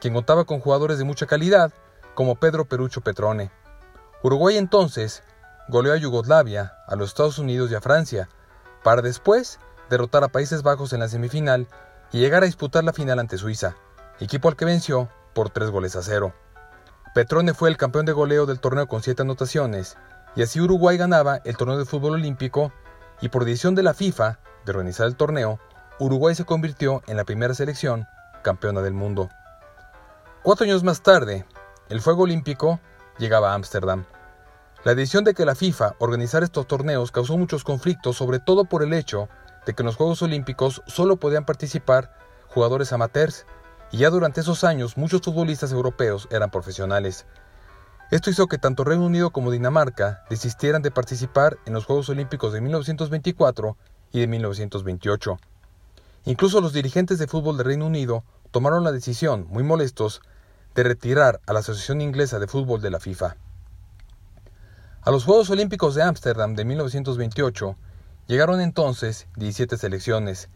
quien 0.00 0.14
contaba 0.14 0.44
con 0.44 0.60
jugadores 0.60 0.98
de 0.98 1.04
mucha 1.04 1.26
calidad 1.26 1.72
como 2.14 2.36
Pedro 2.36 2.64
Perucho 2.64 3.00
Petrone. 3.00 3.50
Uruguay 4.22 4.56
entonces 4.56 5.24
goleó 5.66 5.92
a 5.92 5.96
Yugoslavia, 5.96 6.76
a 6.86 6.94
los 6.94 7.08
Estados 7.08 7.40
Unidos 7.40 7.72
y 7.72 7.74
a 7.74 7.80
Francia, 7.80 8.28
para 8.84 9.02
después 9.02 9.58
derrotar 9.90 10.22
a 10.22 10.28
Países 10.28 10.62
Bajos 10.62 10.92
en 10.92 11.00
la 11.00 11.08
semifinal 11.08 11.66
y 12.12 12.20
llegar 12.20 12.44
a 12.44 12.46
disputar 12.46 12.84
la 12.84 12.92
final 12.92 13.18
ante 13.18 13.36
Suiza, 13.36 13.74
equipo 14.20 14.48
al 14.48 14.54
que 14.54 14.66
venció 14.66 15.08
por 15.32 15.50
3 15.50 15.70
goles 15.70 15.96
a 15.96 16.02
0. 16.02 16.32
Petrone 17.16 17.52
fue 17.52 17.68
el 17.68 17.76
campeón 17.76 18.06
de 18.06 18.12
goleo 18.12 18.46
del 18.46 18.60
torneo 18.60 18.86
con 18.86 19.02
7 19.02 19.22
anotaciones, 19.22 19.96
y 20.36 20.42
así 20.42 20.60
Uruguay 20.60 20.96
ganaba 20.96 21.38
el 21.38 21.56
torneo 21.56 21.78
de 21.78 21.84
fútbol 21.84 22.12
olímpico 22.12 22.72
y 23.20 23.28
por 23.28 23.44
decisión 23.44 23.74
de 23.74 23.82
la 23.82 23.92
FIFA 23.92 24.38
de 24.64 24.72
organizar 24.72 25.06
el 25.06 25.16
torneo, 25.16 25.58
Uruguay 25.98 26.34
se 26.34 26.44
convirtió 26.44 27.02
en 27.06 27.16
la 27.16 27.24
primera 27.24 27.54
selección 27.54 28.06
campeona 28.42 28.82
del 28.82 28.94
mundo. 28.94 29.30
Cuatro 30.42 30.64
años 30.64 30.84
más 30.84 31.02
tarde, 31.02 31.46
el 31.88 32.00
Fuego 32.00 32.24
Olímpico 32.24 32.80
llegaba 33.18 33.52
a 33.52 33.54
Ámsterdam. 33.54 34.04
La 34.84 34.94
decisión 34.94 35.24
de 35.24 35.32
que 35.32 35.46
la 35.46 35.54
FIFA 35.54 35.94
organizara 35.98 36.44
estos 36.44 36.66
torneos 36.66 37.10
causó 37.10 37.38
muchos 37.38 37.64
conflictos, 37.64 38.16
sobre 38.16 38.38
todo 38.38 38.64
por 38.66 38.82
el 38.82 38.92
hecho 38.92 39.28
de 39.64 39.72
que 39.72 39.82
en 39.82 39.86
los 39.86 39.96
Juegos 39.96 40.20
Olímpicos 40.22 40.82
solo 40.86 41.16
podían 41.16 41.46
participar 41.46 42.14
jugadores 42.48 42.92
amateurs, 42.92 43.46
y 43.90 43.98
ya 43.98 44.10
durante 44.10 44.42
esos 44.42 44.64
años 44.64 44.96
muchos 44.96 45.22
futbolistas 45.22 45.72
europeos 45.72 46.28
eran 46.30 46.50
profesionales. 46.50 47.26
Esto 48.10 48.28
hizo 48.28 48.46
que 48.46 48.58
tanto 48.58 48.84
Reino 48.84 49.06
Unido 49.06 49.30
como 49.30 49.50
Dinamarca 49.50 50.24
desistieran 50.28 50.82
de 50.82 50.90
participar 50.90 51.56
en 51.64 51.72
los 51.72 51.86
Juegos 51.86 52.08
Olímpicos 52.10 52.52
de 52.52 52.60
1924 52.60 53.76
y 54.14 54.20
de 54.20 54.28
1928. 54.28 55.38
Incluso 56.26 56.60
los 56.60 56.72
dirigentes 56.72 57.18
de 57.18 57.26
fútbol 57.26 57.58
de 57.58 57.64
Reino 57.64 57.86
Unido 57.86 58.22
tomaron 58.52 58.84
la 58.84 58.92
decisión, 58.92 59.46
muy 59.50 59.64
molestos, 59.64 60.22
de 60.76 60.84
retirar 60.84 61.40
a 61.46 61.52
la 61.52 61.58
Asociación 61.58 62.00
Inglesa 62.00 62.38
de 62.38 62.46
Fútbol 62.46 62.80
de 62.80 62.90
la 62.90 63.00
FIFA. 63.00 63.36
A 65.02 65.10
los 65.10 65.24
Juegos 65.24 65.50
Olímpicos 65.50 65.96
de 65.96 66.04
Ámsterdam 66.04 66.54
de 66.54 66.64
1928 66.64 67.76
llegaron 68.28 68.60
entonces 68.60 69.26
17 69.36 69.76
selecciones, 69.76 70.48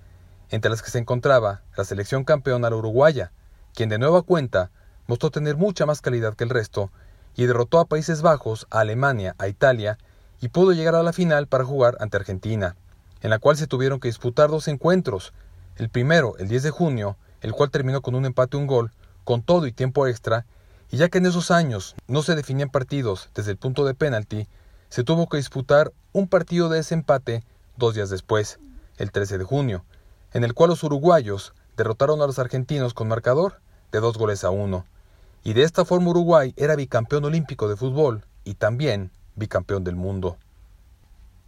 entre 0.50 0.70
las 0.70 0.80
que 0.80 0.90
se 0.90 0.98
encontraba 0.98 1.62
la 1.76 1.84
selección 1.84 2.22
campeona 2.22 2.70
la 2.70 2.76
uruguaya, 2.76 3.32
quien 3.74 3.88
de 3.88 3.98
nueva 3.98 4.22
cuenta 4.22 4.70
mostró 5.08 5.32
tener 5.32 5.56
mucha 5.56 5.84
más 5.84 6.00
calidad 6.00 6.34
que 6.34 6.44
el 6.44 6.50
resto 6.50 6.92
y 7.34 7.46
derrotó 7.46 7.80
a 7.80 7.86
Países 7.86 8.22
Bajos, 8.22 8.68
a 8.70 8.80
Alemania, 8.80 9.34
a 9.38 9.48
Italia 9.48 9.98
y 10.40 10.48
pudo 10.48 10.72
llegar 10.72 10.94
a 10.94 11.02
la 11.02 11.12
final 11.12 11.48
para 11.48 11.64
jugar 11.64 11.96
ante 11.98 12.18
Argentina 12.18 12.76
en 13.22 13.30
la 13.30 13.38
cual 13.38 13.56
se 13.56 13.66
tuvieron 13.66 14.00
que 14.00 14.08
disputar 14.08 14.50
dos 14.50 14.68
encuentros, 14.68 15.32
el 15.76 15.88
primero 15.88 16.36
el 16.38 16.48
10 16.48 16.64
de 16.64 16.70
junio, 16.70 17.16
el 17.40 17.52
cual 17.52 17.70
terminó 17.70 18.02
con 18.02 18.14
un 18.14 18.26
empate 18.26 18.56
un 18.56 18.66
gol, 18.66 18.92
con 19.24 19.42
todo 19.42 19.66
y 19.66 19.72
tiempo 19.72 20.06
extra, 20.06 20.46
y 20.90 20.96
ya 20.96 21.08
que 21.08 21.18
en 21.18 21.26
esos 21.26 21.50
años 21.50 21.94
no 22.06 22.22
se 22.22 22.34
definían 22.34 22.70
partidos 22.70 23.30
desde 23.34 23.52
el 23.52 23.56
punto 23.56 23.84
de 23.84 23.94
penalti, 23.94 24.48
se 24.88 25.04
tuvo 25.04 25.28
que 25.28 25.36
disputar 25.36 25.92
un 26.12 26.28
partido 26.28 26.68
de 26.68 26.78
desempate 26.78 27.44
dos 27.76 27.94
días 27.94 28.10
después, 28.10 28.58
el 28.96 29.12
13 29.12 29.38
de 29.38 29.44
junio, 29.44 29.84
en 30.32 30.44
el 30.44 30.54
cual 30.54 30.70
los 30.70 30.82
uruguayos 30.82 31.52
derrotaron 31.76 32.20
a 32.22 32.26
los 32.26 32.38
argentinos 32.38 32.94
con 32.94 33.08
marcador 33.08 33.60
de 33.92 34.00
dos 34.00 34.18
goles 34.18 34.44
a 34.44 34.50
uno, 34.50 34.84
y 35.44 35.52
de 35.52 35.62
esta 35.62 35.84
forma 35.84 36.10
Uruguay 36.10 36.52
era 36.56 36.76
bicampeón 36.76 37.24
olímpico 37.24 37.68
de 37.68 37.76
fútbol 37.76 38.24
y 38.44 38.54
también 38.54 39.10
bicampeón 39.36 39.84
del 39.84 39.96
mundo. 39.96 40.36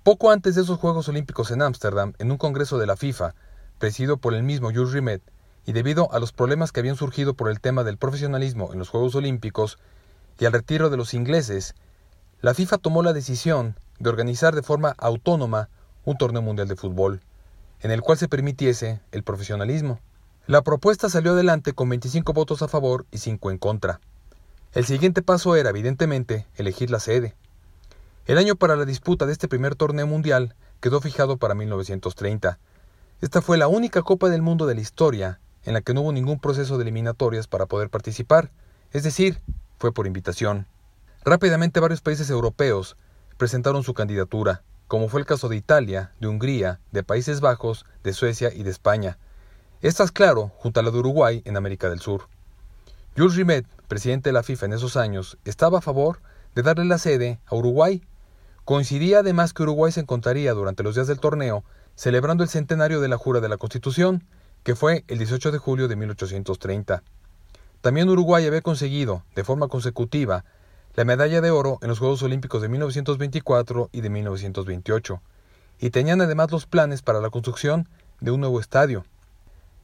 Poco 0.03 0.31
antes 0.31 0.55
de 0.55 0.63
esos 0.63 0.79
Juegos 0.79 1.11
Olímpicos 1.11 1.51
en 1.51 1.61
Ámsterdam, 1.61 2.15
en 2.19 2.31
un 2.31 2.39
congreso 2.39 2.79
de 2.79 2.87
la 2.87 2.97
FIFA, 2.97 3.35
presidido 3.79 4.17
por 4.17 4.33
el 4.33 4.43
mismo 4.43 4.71
Jules 4.73 4.93
Rimet, 4.93 5.21
y 5.67 5.73
debido 5.73 6.11
a 6.15 6.19
los 6.19 6.33
problemas 6.33 6.73
que 6.73 6.81
habían 6.81 6.97
surgido 6.97 7.35
por 7.35 7.51
el 7.51 7.61
tema 7.61 7.85
del 7.85 7.99
profesionalismo 7.99 8.73
en 8.73 8.79
los 8.79 8.89
Juegos 8.89 9.15
Olímpicos 9.15 9.79
y 10.39 10.47
al 10.47 10.55
retiro 10.55 10.89
de 10.89 10.97
los 10.97 11.13
ingleses, 11.13 11.75
la 12.41 12.55
FIFA 12.55 12.79
tomó 12.79 13.03
la 13.03 13.13
decisión 13.13 13.77
de 13.99 14.09
organizar 14.09 14.55
de 14.55 14.63
forma 14.63 14.95
autónoma 14.97 15.69
un 16.07 16.17
torneo 16.17 16.41
mundial 16.41 16.67
de 16.67 16.77
fútbol, 16.77 17.21
en 17.81 17.91
el 17.91 18.01
cual 18.01 18.17
se 18.17 18.27
permitiese 18.27 19.03
el 19.13 19.23
profesionalismo. 19.23 20.01
La 20.47 20.63
propuesta 20.63 21.11
salió 21.11 21.33
adelante 21.33 21.75
con 21.75 21.91
25 21.91 22.33
votos 22.33 22.63
a 22.63 22.69
favor 22.69 23.05
y 23.11 23.19
5 23.19 23.51
en 23.51 23.59
contra. 23.59 24.01
El 24.73 24.87
siguiente 24.87 25.21
paso 25.21 25.57
era, 25.57 25.69
evidentemente, 25.69 26.47
elegir 26.57 26.91
la 26.91 27.01
sede. 27.01 27.37
El 28.31 28.39
año 28.39 28.55
para 28.55 28.77
la 28.77 28.85
disputa 28.85 29.27
de 29.27 29.33
este 29.33 29.49
primer 29.49 29.75
torneo 29.75 30.07
mundial 30.07 30.55
quedó 30.79 31.01
fijado 31.01 31.37
para 31.37 31.57
1930. 31.57 32.61
Esta 33.21 33.43
fue 33.43 33.59
la 33.59 33.67
única 33.67 34.03
Copa 34.03 34.29
del 34.29 34.41
Mundo 34.41 34.67
de 34.67 34.77
la 34.77 34.81
historia 34.81 35.41
en 35.65 35.75
la 35.75 35.81
que 35.81 35.95
no 35.95 36.03
hubo 36.03 36.13
ningún 36.13 36.39
proceso 36.39 36.79
de 36.79 36.83
eliminatorias 36.83 37.49
para 37.49 37.67
poder 37.67 37.91
participar, 37.91 38.53
es 38.93 39.03
decir, 39.03 39.41
fue 39.79 39.93
por 39.93 40.07
invitación. 40.07 40.69
Rápidamente 41.25 41.81
varios 41.81 42.03
países 42.03 42.31
europeos 42.31 42.97
presentaron 43.37 43.83
su 43.83 43.95
candidatura, 43.95 44.63
como 44.87 45.09
fue 45.09 45.19
el 45.19 45.27
caso 45.27 45.49
de 45.49 45.57
Italia, 45.57 46.13
de 46.21 46.29
Hungría, 46.29 46.79
de 46.93 47.03
Países 47.03 47.41
Bajos, 47.41 47.85
de 48.05 48.13
Suecia 48.13 48.55
y 48.55 48.63
de 48.63 48.71
España. 48.71 49.19
Estas, 49.83 50.13
claro, 50.13 50.53
junto 50.59 50.79
a 50.79 50.85
la 50.85 50.93
de 50.93 50.99
Uruguay 50.99 51.43
en 51.47 51.57
América 51.57 51.91
del 51.91 51.99
Sur. 51.99 52.29
Jules 53.17 53.35
Rimet, 53.35 53.67
presidente 53.89 54.29
de 54.29 54.35
la 54.35 54.45
FIFA 54.45 54.67
en 54.67 54.75
esos 54.75 54.97
años, 54.97 55.37
estaba 55.45 55.79
a 55.79 55.83
favor 55.83 56.21
de 56.55 56.63
darle 56.63 56.85
la 56.85 56.99
sede 56.99 57.41
a 57.47 57.57
Uruguay. 57.57 58.05
Coincidía 58.71 59.19
además 59.19 59.53
que 59.53 59.65
Uruguay 59.65 59.91
se 59.91 59.99
encontraría 59.99 60.55
durante 60.55 60.85
los 60.85 60.95
días 60.95 61.09
del 61.09 61.19
torneo 61.19 61.65
celebrando 61.97 62.45
el 62.45 62.49
centenario 62.49 63.01
de 63.01 63.09
la 63.09 63.17
Jura 63.17 63.41
de 63.41 63.49
la 63.49 63.57
Constitución, 63.57 64.23
que 64.63 64.77
fue 64.77 65.05
el 65.09 65.19
18 65.19 65.51
de 65.51 65.59
julio 65.59 65.89
de 65.89 65.97
1830. 65.97 67.03
También 67.81 68.09
Uruguay 68.09 68.47
había 68.47 68.61
conseguido, 68.61 69.25
de 69.35 69.43
forma 69.43 69.67
consecutiva, 69.67 70.45
la 70.95 71.05
medalla 71.05 71.41
de 71.41 71.51
oro 71.51 71.81
en 71.83 71.89
los 71.89 71.99
Juegos 71.99 72.23
Olímpicos 72.23 72.63
de 72.63 72.69
1924 72.69 73.89
y 73.91 74.03
de 74.03 74.09
1928, 74.09 75.21
y 75.81 75.91
tenían 75.91 76.21
además 76.21 76.53
los 76.53 76.67
planes 76.67 77.03
para 77.03 77.21
la 77.21 77.31
construcción 77.31 77.89
de 78.21 78.31
un 78.31 78.39
nuevo 78.39 78.61
estadio, 78.61 79.05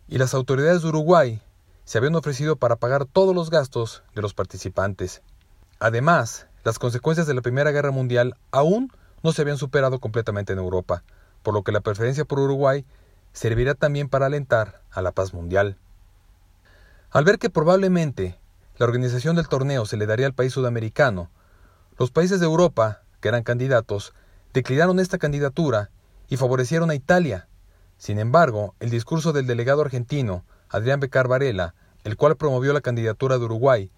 y 0.06 0.18
las 0.18 0.32
autoridades 0.32 0.82
de 0.82 0.88
Uruguay 0.90 1.42
se 1.84 1.98
habían 1.98 2.14
ofrecido 2.14 2.54
para 2.54 2.76
pagar 2.76 3.04
todos 3.04 3.34
los 3.34 3.50
gastos 3.50 4.04
de 4.14 4.22
los 4.22 4.32
participantes. 4.32 5.22
Además, 5.80 6.46
las 6.66 6.80
consecuencias 6.80 7.28
de 7.28 7.34
la 7.34 7.42
Primera 7.42 7.70
Guerra 7.70 7.92
Mundial 7.92 8.34
aún 8.50 8.90
no 9.22 9.30
se 9.30 9.42
habían 9.42 9.56
superado 9.56 10.00
completamente 10.00 10.52
en 10.52 10.58
Europa, 10.58 11.04
por 11.44 11.54
lo 11.54 11.62
que 11.62 11.70
la 11.70 11.80
preferencia 11.80 12.24
por 12.24 12.40
Uruguay 12.40 12.84
servirá 13.32 13.74
también 13.74 14.08
para 14.08 14.26
alentar 14.26 14.82
a 14.90 15.00
la 15.00 15.12
paz 15.12 15.32
mundial. 15.32 15.78
Al 17.12 17.22
ver 17.22 17.38
que 17.38 17.50
probablemente 17.50 18.36
la 18.78 18.86
organización 18.86 19.36
del 19.36 19.46
torneo 19.46 19.86
se 19.86 19.96
le 19.96 20.06
daría 20.06 20.26
al 20.26 20.34
país 20.34 20.54
sudamericano, 20.54 21.30
los 22.00 22.10
países 22.10 22.40
de 22.40 22.46
Europa, 22.46 23.02
que 23.20 23.28
eran 23.28 23.44
candidatos, 23.44 24.12
declinaron 24.52 24.98
esta 24.98 25.18
candidatura 25.18 25.90
y 26.28 26.36
favorecieron 26.36 26.90
a 26.90 26.96
Italia, 26.96 27.46
sin 27.96 28.18
embargo, 28.18 28.74
el 28.80 28.90
discurso 28.90 29.32
del 29.32 29.46
delegado 29.46 29.82
argentino, 29.82 30.44
Adrián 30.68 30.98
Becar 30.98 31.28
Varela, 31.28 31.76
el 32.02 32.16
cual 32.16 32.36
promovió 32.36 32.72
la 32.72 32.80
candidatura 32.80 33.38
de 33.38 33.44
Uruguay, 33.44 33.92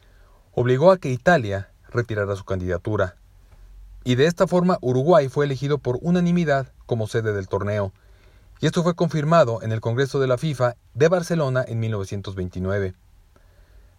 obligó 0.52 0.92
a 0.92 0.98
que 0.98 1.08
Italia 1.08 1.70
retirara 1.88 2.36
su 2.36 2.44
candidatura. 2.44 3.16
Y 4.04 4.14
de 4.14 4.26
esta 4.26 4.46
forma 4.46 4.78
Uruguay 4.80 5.28
fue 5.28 5.44
elegido 5.44 5.78
por 5.78 5.98
unanimidad 6.02 6.72
como 6.86 7.06
sede 7.06 7.32
del 7.32 7.48
torneo, 7.48 7.92
y 8.60 8.66
esto 8.66 8.82
fue 8.82 8.94
confirmado 8.94 9.62
en 9.62 9.72
el 9.72 9.80
Congreso 9.80 10.18
de 10.18 10.26
la 10.26 10.38
FIFA 10.38 10.76
de 10.94 11.08
Barcelona 11.08 11.64
en 11.66 11.78
1929. 11.80 12.94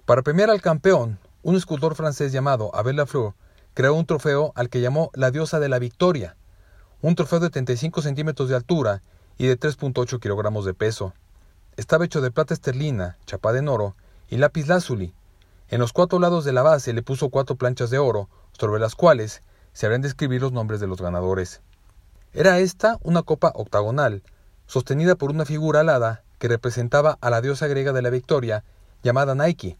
Para 0.05 0.21
premiar 0.21 0.49
al 0.49 0.61
campeón, 0.61 1.19
un 1.43 1.55
escultor 1.55 1.95
francés 1.95 2.31
llamado 2.31 2.75
Abel 2.75 2.97
Lafleur 2.97 3.33
creó 3.73 3.93
un 3.93 4.05
trofeo 4.05 4.51
al 4.55 4.69
que 4.69 4.81
llamó 4.81 5.11
la 5.13 5.31
diosa 5.31 5.59
de 5.59 5.69
la 5.69 5.79
victoria, 5.79 6.35
un 7.01 7.15
trofeo 7.15 7.39
de 7.39 7.49
35 7.49 8.01
centímetros 8.01 8.49
de 8.49 8.55
altura 8.55 9.01
y 9.37 9.47
de 9.47 9.57
3.8 9.57 10.19
kilogramos 10.19 10.65
de 10.65 10.73
peso. 10.73 11.13
Estaba 11.77 12.03
hecho 12.03 12.19
de 12.19 12.31
plata 12.31 12.53
esterlina, 12.53 13.17
chapada 13.25 13.59
en 13.59 13.69
oro, 13.69 13.95
y 14.29 14.37
lápiz 14.37 14.67
lázuli. 14.67 15.13
En 15.69 15.79
los 15.79 15.93
cuatro 15.93 16.17
lados 16.17 16.45
de 16.45 16.53
la 16.53 16.63
base 16.63 16.93
le 16.93 17.03
puso 17.03 17.29
cuatro 17.29 17.55
planchas 17.55 17.91
de 17.91 17.99
oro, 17.99 18.27
sobre 18.57 18.81
las 18.81 18.95
cuales 18.95 19.43
se 19.71 19.85
habrían 19.85 20.01
de 20.01 20.07
escribir 20.07 20.41
los 20.41 20.51
nombres 20.51 20.79
de 20.79 20.87
los 20.87 20.99
ganadores. 20.99 21.61
Era 22.33 22.57
esta 22.57 22.97
una 23.03 23.21
copa 23.21 23.51
octagonal, 23.53 24.23
sostenida 24.65 25.13
por 25.15 25.29
una 25.29 25.45
figura 25.45 25.81
alada 25.81 26.23
que 26.39 26.47
representaba 26.47 27.19
a 27.21 27.29
la 27.29 27.41
diosa 27.41 27.67
griega 27.67 27.93
de 27.93 28.01
la 28.01 28.09
victoria, 28.09 28.63
llamada 29.03 29.35
Nike. 29.35 29.77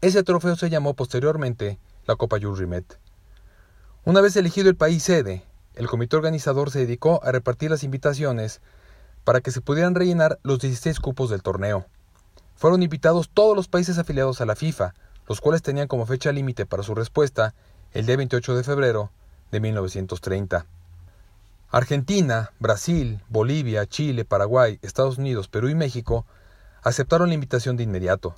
Ese 0.00 0.24
trofeo 0.24 0.56
se 0.56 0.70
llamó 0.70 0.94
posteriormente 0.94 1.78
la 2.06 2.16
Copa 2.16 2.38
Jules 2.40 2.58
Rimet. 2.58 2.98
Una 4.04 4.20
vez 4.20 4.34
elegido 4.36 4.68
el 4.68 4.76
país 4.76 5.04
sede, 5.04 5.44
el 5.74 5.86
comité 5.86 6.16
organizador 6.16 6.72
se 6.72 6.80
dedicó 6.80 7.20
a 7.22 7.30
repartir 7.30 7.70
las 7.70 7.84
invitaciones 7.84 8.60
para 9.22 9.40
que 9.40 9.52
se 9.52 9.60
pudieran 9.60 9.94
rellenar 9.94 10.40
los 10.42 10.58
16 10.58 10.98
cupos 10.98 11.30
del 11.30 11.42
torneo. 11.42 11.86
Fueron 12.56 12.82
invitados 12.82 13.30
todos 13.32 13.54
los 13.54 13.68
países 13.68 13.98
afiliados 13.98 14.40
a 14.40 14.46
la 14.46 14.56
FIFA, 14.56 14.94
los 15.28 15.40
cuales 15.42 15.62
tenían 15.62 15.88
como 15.88 16.06
fecha 16.06 16.32
límite 16.32 16.64
para 16.66 16.82
su 16.82 16.94
respuesta 16.94 17.54
el 17.92 18.06
día 18.06 18.16
28 18.16 18.56
de 18.56 18.64
febrero 18.64 19.10
de 19.52 19.60
1930. 19.60 20.66
Argentina, 21.70 22.50
Brasil, 22.58 23.20
Bolivia, 23.28 23.86
Chile, 23.86 24.24
Paraguay, 24.24 24.78
Estados 24.80 25.18
Unidos, 25.18 25.48
Perú 25.48 25.68
y 25.68 25.74
México 25.74 26.24
aceptaron 26.82 27.28
la 27.28 27.34
invitación 27.34 27.76
de 27.76 27.82
inmediato. 27.82 28.36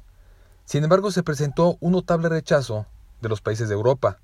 Sin 0.64 0.82
embargo, 0.82 1.12
se 1.12 1.22
presentó 1.22 1.76
un 1.80 1.92
notable 1.92 2.28
rechazo 2.28 2.86
de 3.20 3.28
los 3.28 3.40
países 3.40 3.68
de 3.68 3.74
Europa. 3.74 4.18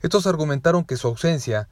Estos 0.00 0.28
argumentaron 0.28 0.84
que 0.84 0.96
su 0.96 1.08
ausencia 1.08 1.68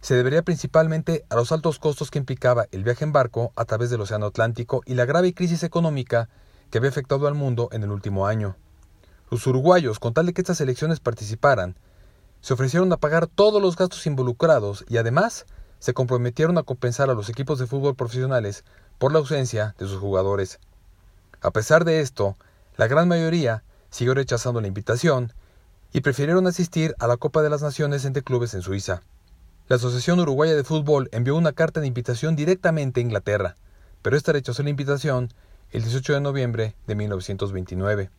se 0.00 0.16
debería 0.16 0.42
principalmente 0.42 1.24
a 1.30 1.36
los 1.36 1.52
altos 1.52 1.78
costos 1.78 2.10
que 2.10 2.18
implicaba 2.18 2.66
el 2.72 2.82
viaje 2.82 3.04
en 3.04 3.12
barco 3.12 3.52
a 3.54 3.64
través 3.64 3.90
del 3.90 4.00
Océano 4.00 4.26
Atlántico 4.26 4.82
y 4.84 4.94
la 4.94 5.04
grave 5.04 5.32
crisis 5.32 5.62
económica 5.62 6.28
que 6.70 6.78
había 6.78 6.90
afectado 6.90 7.28
al 7.28 7.34
mundo 7.34 7.68
en 7.70 7.84
el 7.84 7.92
último 7.92 8.26
año. 8.26 8.56
Los 9.30 9.46
uruguayos, 9.46 9.98
con 9.98 10.14
tal 10.14 10.26
de 10.26 10.32
que 10.32 10.40
estas 10.40 10.60
elecciones 10.60 11.00
participaran, 11.00 11.76
se 12.40 12.54
ofrecieron 12.54 12.92
a 12.92 12.96
pagar 12.96 13.26
todos 13.26 13.60
los 13.60 13.76
gastos 13.76 14.06
involucrados 14.06 14.84
y 14.88 14.98
además 14.98 15.46
se 15.80 15.94
comprometieron 15.94 16.58
a 16.58 16.62
compensar 16.62 17.10
a 17.10 17.14
los 17.14 17.28
equipos 17.28 17.58
de 17.58 17.66
fútbol 17.66 17.96
profesionales 17.96 18.64
por 18.98 19.12
la 19.12 19.18
ausencia 19.18 19.74
de 19.78 19.86
sus 19.86 19.98
jugadores. 19.98 20.60
A 21.40 21.50
pesar 21.50 21.84
de 21.84 22.00
esto, 22.00 22.36
la 22.76 22.86
gran 22.86 23.08
mayoría 23.08 23.64
siguió 23.90 24.14
rechazando 24.14 24.60
la 24.60 24.68
invitación 24.68 25.32
y 25.92 26.02
prefirieron 26.02 26.46
asistir 26.46 26.94
a 26.98 27.06
la 27.06 27.16
Copa 27.16 27.42
de 27.42 27.50
las 27.50 27.62
Naciones 27.62 28.04
entre 28.04 28.22
clubes 28.22 28.54
en 28.54 28.62
Suiza. 28.62 29.02
La 29.68 29.76
Asociación 29.76 30.20
Uruguaya 30.20 30.54
de 30.54 30.62
Fútbol 30.62 31.08
envió 31.10 31.34
una 31.34 31.52
carta 31.52 31.80
de 31.80 31.88
invitación 31.88 32.36
directamente 32.36 33.00
a 33.00 33.02
Inglaterra, 33.02 33.56
pero 34.02 34.16
esta 34.16 34.32
rechazó 34.32 34.62
la 34.62 34.70
invitación 34.70 35.32
el 35.72 35.82
18 35.82 36.14
de 36.14 36.20
noviembre 36.20 36.76
de 36.86 36.94
1929. 36.94 38.10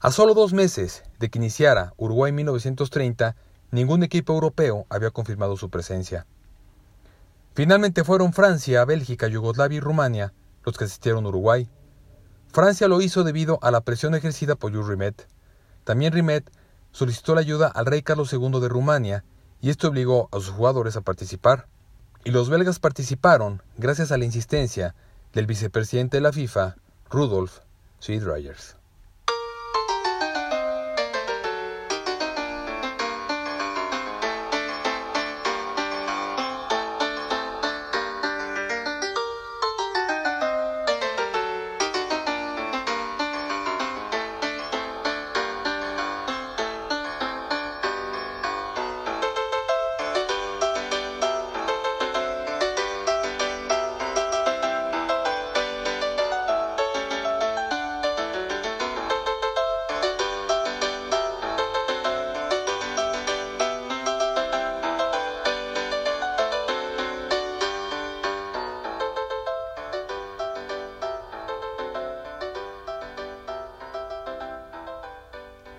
A 0.00 0.10
solo 0.10 0.34
dos 0.34 0.52
meses 0.52 1.04
de 1.18 1.30
que 1.30 1.38
iniciara 1.38 1.94
Uruguay 1.96 2.30
1930, 2.30 3.34
ningún 3.70 4.02
equipo 4.02 4.34
europeo 4.34 4.86
había 4.90 5.10
confirmado 5.10 5.56
su 5.56 5.70
presencia. 5.70 6.26
Finalmente 7.54 8.04
fueron 8.04 8.34
Francia, 8.34 8.84
Bélgica, 8.84 9.26
Yugoslavia 9.28 9.78
y 9.78 9.80
Rumania 9.80 10.34
los 10.66 10.76
que 10.76 10.84
asistieron 10.84 11.24
a 11.24 11.28
Uruguay. 11.28 11.70
Francia 12.52 12.88
lo 12.88 13.00
hizo 13.00 13.24
debido 13.24 13.58
a 13.62 13.70
la 13.70 13.80
presión 13.80 14.14
ejercida 14.14 14.56
por 14.56 14.72
Jules 14.72 14.88
Rimet. 14.88 15.26
También 15.84 16.12
Rimet 16.12 16.50
solicitó 16.90 17.34
la 17.34 17.40
ayuda 17.40 17.68
al 17.68 17.86
rey 17.86 18.02
Carlos 18.02 18.32
II 18.32 18.60
de 18.60 18.68
Rumania 18.68 19.24
y 19.62 19.70
esto 19.70 19.88
obligó 19.88 20.28
a 20.32 20.36
sus 20.36 20.50
jugadores 20.50 20.96
a 20.96 21.00
participar. 21.00 21.68
Y 22.24 22.32
los 22.32 22.50
belgas 22.50 22.80
participaron 22.80 23.62
gracias 23.78 24.12
a 24.12 24.18
la 24.18 24.24
insistencia 24.24 24.94
del 25.32 25.46
vicepresidente 25.46 26.18
de 26.18 26.22
la 26.22 26.32
FIFA, 26.32 26.76
Rudolf 27.08 27.60
Sweetryers. 28.00 28.75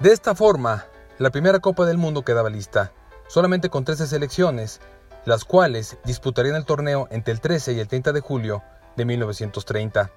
De 0.07 0.13
esta 0.13 0.35
forma, 0.35 0.85
la 1.17 1.31
primera 1.31 1.59
Copa 1.59 1.85
del 1.85 1.97
Mundo 1.97 2.23
quedaba 2.23 2.49
lista, 2.49 2.93
solamente 3.27 3.69
con 3.69 3.83
13 3.83 4.07
selecciones, 4.07 4.79
las 5.25 5.43
cuales 5.43 5.97
disputarían 6.05 6.55
el 6.55 6.63
torneo 6.63 7.09
entre 7.11 7.33
el 7.33 7.41
13 7.41 7.73
y 7.73 7.81
el 7.81 7.89
30 7.89 8.13
de 8.13 8.21
julio 8.21 8.63
de 8.95 9.03
1930. 9.03 10.09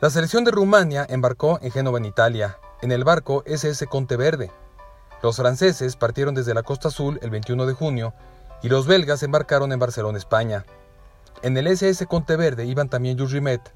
La 0.00 0.10
selección 0.10 0.44
de 0.44 0.52
Rumania 0.52 1.04
embarcó 1.08 1.58
en 1.60 1.72
Génova, 1.72 1.98
en 1.98 2.04
Italia, 2.04 2.56
en 2.82 2.92
el 2.92 3.02
barco 3.02 3.42
SS 3.46 3.88
Verde. 4.16 4.52
Los 5.24 5.38
franceses 5.38 5.96
partieron 5.96 6.36
desde 6.36 6.54
la 6.54 6.62
Costa 6.62 6.86
Azul 6.86 7.18
el 7.20 7.30
21 7.30 7.66
de 7.66 7.72
junio 7.72 8.14
y 8.62 8.68
los 8.68 8.86
belgas 8.86 9.24
embarcaron 9.24 9.72
en 9.72 9.80
Barcelona, 9.80 10.18
España. 10.18 10.64
En 11.42 11.56
el 11.56 11.66
SS 11.66 12.06
Verde 12.38 12.64
iban 12.64 12.88
también 12.88 13.18
Jules 13.18 13.32
Rimet, 13.32 13.74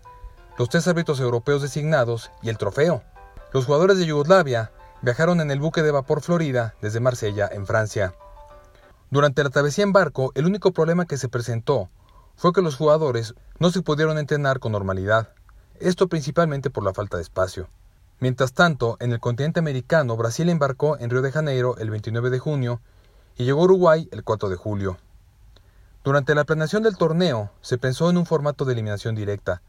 los 0.57 0.69
tres 0.69 0.87
árbitros 0.87 1.19
europeos 1.19 1.61
designados 1.61 2.31
y 2.41 2.51
el 2.51 2.57
trofeo. 2.57 3.03
Los 3.57 3.65
jugadores 3.65 3.97
de 3.97 4.05
Yugoslavia 4.05 4.71
viajaron 5.01 5.41
en 5.41 5.51
el 5.51 5.61
buque 5.61 5.83
de 5.83 5.91
vapor 5.91 6.21
Florida 6.21 6.75
desde 6.83 7.01
Marsella, 7.01 7.49
en 7.51 7.67
Francia. 7.67 8.15
Durante 9.11 9.43
la 9.43 9.49
travesía 9.49 9.83
en 9.83 9.95
barco, 9.95 10.31
el 10.35 10.45
único 10.45 10.73
problema 10.73 11.07
que 11.07 11.17
se 11.17 11.31
presentó 11.31 11.89
fue 12.37 12.53
que 12.53 12.61
los 12.61 12.77
jugadores 12.77 13.35
no 13.59 13.71
se 13.71 13.81
pudieron 13.81 14.19
entrenar 14.19 14.61
con 14.61 14.73
normalidad, 14.73 15.31
esto 15.81 16.07
principalmente 16.07 16.69
por 16.69 16.85
la 16.85 16.93
falta 16.93 17.17
de 17.17 17.23
espacio. 17.23 17.71
Mientras 18.21 18.53
tanto, 18.53 18.99
en 19.01 19.13
el 19.13 19.21
continente 19.21 19.59
americano, 19.59 20.19
Brasil 20.19 20.51
embarcó 20.51 20.99
en 20.99 21.09
Río 21.09 21.23
de 21.23 21.33
Janeiro 21.33 21.79
el 21.79 21.89
29 21.89 22.29
de 22.29 22.39
junio 22.39 22.83
y 23.39 23.45
llegó 23.45 23.63
Uruguay 23.63 24.07
el 24.13 24.23
4 24.23 24.51
de 24.51 24.57
julio. 24.57 24.99
Durante 26.05 26.35
la 26.35 26.45
planeación 26.45 26.83
del 26.83 26.99
torneo 26.99 27.53
se 27.63 27.79
pensó 27.79 28.11
en 28.11 28.19
un 28.19 28.27
formato 28.27 28.67
de 28.67 28.75
eliminación 28.75 29.15
directa, 29.15 29.63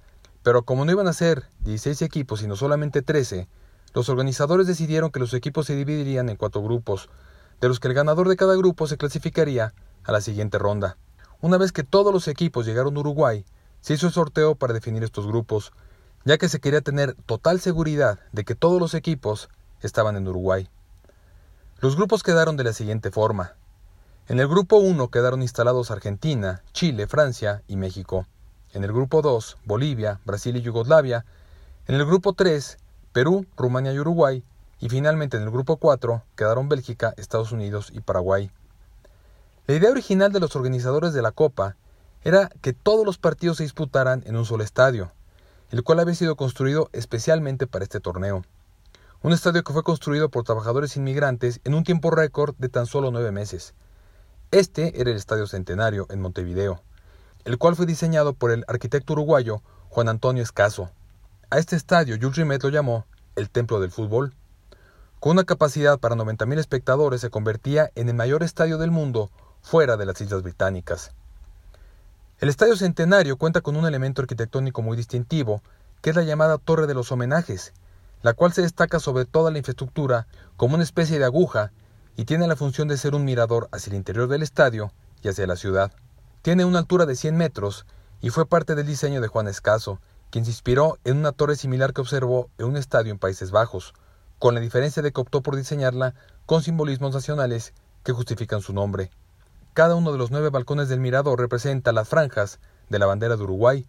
pero 0.43 0.63
como 0.63 0.83
no 0.83 0.91
iban 0.91 1.07
a 1.07 1.13
ser 1.13 1.45
16 1.61 2.01
equipos 2.01 2.41
sino 2.41 2.57
solamente 2.57 3.01
13, 3.01 3.47
los 3.97 4.09
organizadores 4.09 4.67
decidieron 4.67 5.09
que 5.09 5.19
los 5.19 5.33
equipos 5.33 5.65
se 5.65 5.75
dividirían 5.75 6.29
en 6.29 6.35
cuatro 6.35 6.61
grupos, 6.61 7.09
de 7.59 7.67
los 7.67 7.79
que 7.79 7.87
el 7.87 7.95
ganador 7.95 8.29
de 8.29 8.35
cada 8.35 8.55
grupo 8.55 8.85
se 8.85 8.95
clasificaría 8.95 9.73
a 10.03 10.11
la 10.11 10.21
siguiente 10.21 10.59
ronda. 10.59 10.97
Una 11.41 11.57
vez 11.57 11.71
que 11.71 11.83
todos 11.83 12.13
los 12.13 12.27
equipos 12.27 12.67
llegaron 12.67 12.95
a 12.95 12.99
Uruguay, 12.99 13.43
se 13.81 13.95
hizo 13.95 14.05
el 14.05 14.13
sorteo 14.13 14.53
para 14.53 14.75
definir 14.75 15.03
estos 15.03 15.25
grupos, 15.25 15.71
ya 16.25 16.37
que 16.37 16.47
se 16.47 16.59
quería 16.59 16.81
tener 16.81 17.15
total 17.25 17.59
seguridad 17.59 18.19
de 18.33 18.43
que 18.43 18.53
todos 18.53 18.79
los 18.79 18.93
equipos 18.93 19.49
estaban 19.81 20.15
en 20.15 20.27
Uruguay. 20.27 20.69
Los 21.79 21.95
grupos 21.95 22.21
quedaron 22.21 22.55
de 22.55 22.65
la 22.65 22.73
siguiente 22.73 23.09
forma. 23.09 23.55
En 24.27 24.39
el 24.39 24.47
grupo 24.47 24.77
1 24.77 25.07
quedaron 25.07 25.41
instalados 25.41 25.89
Argentina, 25.89 26.61
Chile, 26.71 27.07
Francia 27.07 27.63
y 27.67 27.77
México. 27.77 28.27
En 28.73 28.83
el 28.83 28.93
grupo 28.93 29.23
2, 29.23 29.57
Bolivia, 29.65 30.19
Brasil 30.23 30.55
y 30.55 30.61
Yugoslavia. 30.61 31.25
En 31.87 31.95
el 31.95 32.05
grupo 32.05 32.33
3, 32.33 32.77
Perú, 33.17 33.47
Rumania 33.57 33.93
y 33.93 33.99
Uruguay, 33.99 34.43
y 34.79 34.89
finalmente 34.89 35.37
en 35.37 35.43
el 35.43 35.49
grupo 35.49 35.77
4 35.77 36.21
quedaron 36.35 36.69
Bélgica, 36.69 37.15
Estados 37.17 37.51
Unidos 37.51 37.89
y 37.91 37.99
Paraguay. 37.99 38.51
La 39.65 39.73
idea 39.73 39.89
original 39.89 40.31
de 40.31 40.39
los 40.39 40.55
organizadores 40.55 41.13
de 41.13 41.23
la 41.23 41.31
Copa 41.31 41.77
era 42.23 42.51
que 42.61 42.73
todos 42.73 43.07
los 43.07 43.17
partidos 43.17 43.57
se 43.57 43.63
disputaran 43.63 44.21
en 44.27 44.35
un 44.35 44.45
solo 44.45 44.63
estadio, 44.63 45.11
el 45.71 45.81
cual 45.81 45.99
había 45.99 46.13
sido 46.13 46.35
construido 46.35 46.91
especialmente 46.93 47.65
para 47.65 47.85
este 47.85 47.99
torneo. 47.99 48.43
Un 49.23 49.33
estadio 49.33 49.63
que 49.63 49.73
fue 49.73 49.81
construido 49.81 50.29
por 50.29 50.43
trabajadores 50.43 50.95
inmigrantes 50.95 51.59
en 51.63 51.73
un 51.73 51.83
tiempo 51.83 52.11
récord 52.11 52.53
de 52.59 52.69
tan 52.69 52.85
solo 52.85 53.09
nueve 53.09 53.31
meses. 53.31 53.73
Este 54.51 55.01
era 55.01 55.09
el 55.09 55.17
Estadio 55.17 55.47
Centenario 55.47 56.05
en 56.11 56.21
Montevideo, 56.21 56.83
el 57.45 57.57
cual 57.57 57.75
fue 57.75 57.87
diseñado 57.87 58.33
por 58.33 58.51
el 58.51 58.63
arquitecto 58.67 59.13
uruguayo 59.13 59.63
Juan 59.89 60.07
Antonio 60.07 60.43
Escaso. 60.43 60.91
A 61.49 61.59
este 61.59 61.77
estadio 61.77 62.17
Jules 62.19 62.35
Rimet 62.35 62.61
lo 62.63 62.67
llamó 62.67 63.05
el 63.37 63.49
Templo 63.49 63.79
del 63.79 63.89
Fútbol. 63.89 64.33
Con 65.21 65.31
una 65.31 65.45
capacidad 65.45 65.97
para 65.97 66.17
90.000 66.17 66.59
espectadores 66.59 67.21
se 67.21 67.29
convertía 67.29 67.89
en 67.95 68.09
el 68.09 68.15
mayor 68.15 68.43
estadio 68.43 68.77
del 68.77 68.91
mundo 68.91 69.31
fuera 69.61 69.95
de 69.95 70.05
las 70.05 70.19
Islas 70.19 70.43
Británicas. 70.43 71.11
El 72.41 72.49
Estadio 72.49 72.75
Centenario 72.75 73.37
cuenta 73.37 73.61
con 73.61 73.77
un 73.77 73.85
elemento 73.85 74.21
arquitectónico 74.21 74.81
muy 74.81 74.97
distintivo, 74.97 75.61
que 76.01 76.09
es 76.09 76.17
la 76.17 76.23
llamada 76.23 76.57
Torre 76.57 76.85
de 76.85 76.93
los 76.93 77.13
Homenajes, 77.13 77.71
la 78.23 78.33
cual 78.33 78.51
se 78.51 78.61
destaca 78.61 78.99
sobre 78.99 79.23
toda 79.23 79.49
la 79.49 79.57
infraestructura 79.57 80.27
como 80.57 80.75
una 80.75 80.83
especie 80.83 81.17
de 81.17 81.23
aguja 81.23 81.71
y 82.17 82.25
tiene 82.25 82.45
la 82.47 82.57
función 82.57 82.89
de 82.89 82.97
ser 82.97 83.15
un 83.15 83.23
mirador 83.23 83.69
hacia 83.71 83.91
el 83.91 83.95
interior 83.95 84.27
del 84.27 84.43
estadio 84.43 84.91
y 85.23 85.29
hacia 85.29 85.47
la 85.47 85.55
ciudad. 85.55 85.93
Tiene 86.41 86.65
una 86.65 86.79
altura 86.79 87.05
de 87.05 87.15
100 87.15 87.37
metros 87.37 87.85
y 88.19 88.31
fue 88.31 88.45
parte 88.45 88.75
del 88.75 88.85
diseño 88.85 89.21
de 89.21 89.29
Juan 89.29 89.47
Escaso, 89.47 90.01
quien 90.29 90.45
se 90.45 90.51
inspiró 90.51 90.97
en 91.03 91.17
una 91.17 91.31
torre 91.31 91.55
similar 91.55 91.93
que 91.93 92.01
observó 92.01 92.49
en 92.57 92.65
un 92.65 92.77
estadio 92.77 93.11
en 93.11 93.19
Países 93.19 93.51
Bajos, 93.51 93.93
con 94.39 94.53
la 94.53 94.59
diferencia 94.59 95.01
de 95.01 95.11
que 95.11 95.21
optó 95.21 95.41
por 95.41 95.55
diseñarla 95.55 96.13
con 96.45 96.61
simbolismos 96.61 97.13
nacionales 97.13 97.73
que 98.03 98.13
justifican 98.13 98.61
su 98.61 98.73
nombre. 98.73 99.11
Cada 99.73 99.95
uno 99.95 100.11
de 100.11 100.17
los 100.17 100.31
nueve 100.31 100.49
balcones 100.49 100.89
del 100.89 100.99
mirador 100.99 101.39
representa 101.39 101.91
las 101.91 102.07
franjas 102.07 102.59
de 102.89 102.99
la 102.99 103.05
bandera 103.05 103.35
de 103.35 103.43
Uruguay, 103.43 103.87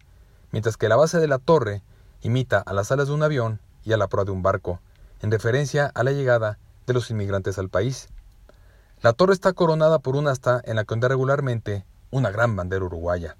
mientras 0.51 0.77
que 0.77 0.89
la 0.89 0.97
base 0.97 1.19
de 1.19 1.29
la 1.29 1.39
torre 1.39 1.83
imita 2.23 2.59
a 2.59 2.73
las 2.73 2.91
alas 2.93 3.09
de 3.09 3.15
un 3.15 3.23
avión 3.23 3.61
y 3.85 3.93
a 3.93 3.97
la 3.97 4.09
proa 4.09 4.25
de 4.25 4.31
un 4.31 4.43
barco, 4.43 4.81
en 5.23 5.31
referencia 5.31 5.91
a 5.95 6.03
la 6.03 6.13
llegada 6.13 6.59
de 6.87 6.95
los 6.95 7.11
inmigrantes 7.11 7.59
al 7.59 7.69
país. 7.69 8.09
La 9.01 9.13
torre 9.13 9.33
está 9.33 9.53
coronada 9.53 10.01
por 10.01 10.17
un 10.17 10.27
asta 10.27 10.61
en 10.65 10.77
la 10.77 10.85
que 10.85 10.95
ondea 10.95 11.09
regularmente 11.09 11.87
una 12.11 12.31
gran 12.31 12.57
bandera 12.57 12.85
uruguaya. 12.85 13.37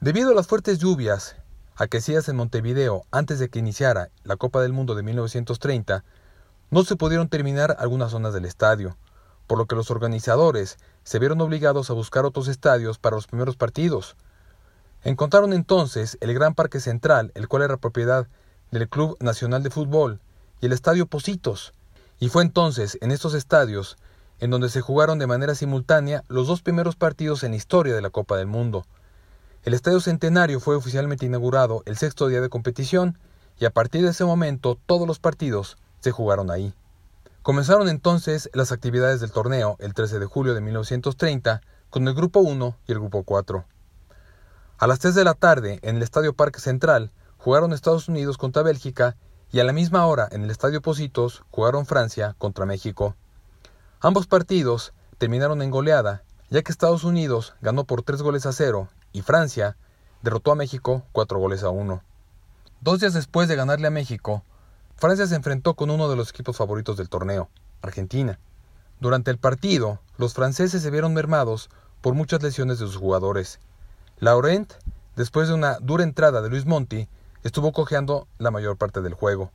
Debido 0.00 0.30
a 0.30 0.34
las 0.34 0.46
fuertes 0.46 0.78
lluvias 0.78 1.36
aquecidas 1.82 2.28
en 2.28 2.36
Montevideo 2.36 3.02
antes 3.10 3.40
de 3.40 3.48
que 3.48 3.58
iniciara 3.58 4.10
la 4.22 4.36
Copa 4.36 4.62
del 4.62 4.72
Mundo 4.72 4.94
de 4.94 5.02
1930, 5.02 6.04
no 6.70 6.84
se 6.84 6.94
pudieron 6.94 7.28
terminar 7.28 7.74
algunas 7.80 8.12
zonas 8.12 8.32
del 8.32 8.44
estadio, 8.44 8.96
por 9.48 9.58
lo 9.58 9.66
que 9.66 9.74
los 9.74 9.90
organizadores 9.90 10.78
se 11.02 11.18
vieron 11.18 11.40
obligados 11.40 11.90
a 11.90 11.94
buscar 11.94 12.24
otros 12.24 12.46
estadios 12.46 12.98
para 12.98 13.16
los 13.16 13.26
primeros 13.26 13.56
partidos. 13.56 14.16
Encontraron 15.02 15.52
entonces 15.52 16.18
el 16.20 16.32
Gran 16.34 16.54
Parque 16.54 16.78
Central, 16.78 17.32
el 17.34 17.48
cual 17.48 17.64
era 17.64 17.76
propiedad 17.76 18.28
del 18.70 18.88
Club 18.88 19.16
Nacional 19.18 19.64
de 19.64 19.70
Fútbol, 19.70 20.20
y 20.60 20.66
el 20.66 20.72
Estadio 20.72 21.06
Positos, 21.06 21.74
y 22.20 22.28
fue 22.28 22.44
entonces 22.44 22.96
en 23.00 23.10
estos 23.10 23.34
estadios 23.34 23.96
en 24.38 24.50
donde 24.50 24.68
se 24.68 24.80
jugaron 24.80 25.18
de 25.18 25.26
manera 25.26 25.56
simultánea 25.56 26.22
los 26.28 26.46
dos 26.46 26.62
primeros 26.62 26.94
partidos 26.94 27.42
en 27.42 27.50
la 27.50 27.56
historia 27.56 27.94
de 27.94 28.02
la 28.02 28.10
Copa 28.10 28.36
del 28.36 28.46
Mundo, 28.46 28.86
el 29.64 29.74
Estadio 29.74 30.00
Centenario 30.00 30.58
fue 30.58 30.74
oficialmente 30.74 31.24
inaugurado 31.24 31.82
el 31.86 31.96
sexto 31.96 32.26
día 32.26 32.40
de 32.40 32.48
competición 32.48 33.16
y 33.60 33.64
a 33.64 33.70
partir 33.70 34.02
de 34.02 34.10
ese 34.10 34.24
momento 34.24 34.76
todos 34.86 35.06
los 35.06 35.20
partidos 35.20 35.78
se 36.00 36.10
jugaron 36.10 36.50
ahí. 36.50 36.74
Comenzaron 37.42 37.88
entonces 37.88 38.50
las 38.54 38.72
actividades 38.72 39.20
del 39.20 39.30
torneo 39.30 39.76
el 39.78 39.94
13 39.94 40.18
de 40.18 40.26
julio 40.26 40.54
de 40.54 40.60
1930 40.62 41.60
con 41.90 42.08
el 42.08 42.14
Grupo 42.14 42.40
1 42.40 42.76
y 42.88 42.92
el 42.92 42.98
Grupo 42.98 43.22
4. 43.22 43.64
A 44.78 44.86
las 44.88 44.98
3 44.98 45.14
de 45.14 45.24
la 45.24 45.34
tarde 45.34 45.78
en 45.82 45.94
el 45.94 46.02
Estadio 46.02 46.34
Parque 46.34 46.58
Central 46.58 47.12
jugaron 47.36 47.72
Estados 47.72 48.08
Unidos 48.08 48.38
contra 48.38 48.64
Bélgica 48.64 49.14
y 49.52 49.60
a 49.60 49.64
la 49.64 49.72
misma 49.72 50.06
hora 50.06 50.28
en 50.32 50.42
el 50.42 50.50
Estadio 50.50 50.82
Positos 50.82 51.44
jugaron 51.52 51.86
Francia 51.86 52.34
contra 52.36 52.66
México. 52.66 53.14
Ambos 54.00 54.26
partidos 54.26 54.92
terminaron 55.18 55.62
en 55.62 55.70
goleada, 55.70 56.24
ya 56.50 56.62
que 56.62 56.72
Estados 56.72 57.04
Unidos 57.04 57.54
ganó 57.60 57.84
por 57.84 58.02
3 58.02 58.22
goles 58.22 58.44
a 58.46 58.52
0 58.52 58.88
y 59.12 59.22
Francia 59.22 59.76
derrotó 60.22 60.52
a 60.52 60.56
México 60.56 61.04
cuatro 61.12 61.38
goles 61.38 61.62
a 61.62 61.70
uno. 61.70 62.02
Dos 62.80 63.00
días 63.00 63.14
después 63.14 63.48
de 63.48 63.56
ganarle 63.56 63.88
a 63.88 63.90
México, 63.90 64.42
Francia 64.96 65.26
se 65.26 65.34
enfrentó 65.34 65.74
con 65.74 65.90
uno 65.90 66.08
de 66.08 66.16
los 66.16 66.30
equipos 66.30 66.56
favoritos 66.56 66.96
del 66.96 67.08
torneo, 67.08 67.48
Argentina. 67.82 68.38
Durante 69.00 69.30
el 69.30 69.38
partido, 69.38 70.00
los 70.16 70.34
franceses 70.34 70.82
se 70.82 70.90
vieron 70.90 71.12
mermados 71.12 71.70
por 72.00 72.14
muchas 72.14 72.42
lesiones 72.42 72.78
de 72.78 72.86
sus 72.86 72.96
jugadores. 72.96 73.58
Laurent, 74.18 74.72
después 75.16 75.48
de 75.48 75.54
una 75.54 75.78
dura 75.80 76.04
entrada 76.04 76.40
de 76.40 76.48
Luis 76.48 76.66
Monti, 76.66 77.08
estuvo 77.42 77.72
cojeando 77.72 78.28
la 78.38 78.50
mayor 78.50 78.76
parte 78.76 79.00
del 79.00 79.14
juego. 79.14 79.50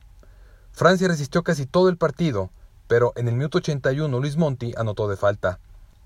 Francia 0.74 1.08
resistió 1.08 1.43
casi 1.43 1.65
todo 1.65 1.89
el 1.89 1.98
partido, 1.98 2.50
pero 2.88 3.13
en 3.15 3.28
el 3.28 3.36
minuto 3.36 3.60
81 3.60 4.20
Luis 4.20 4.38
Monti 4.38 4.74
anotó 4.78 5.08
de 5.08 5.17
falta. 5.17 5.60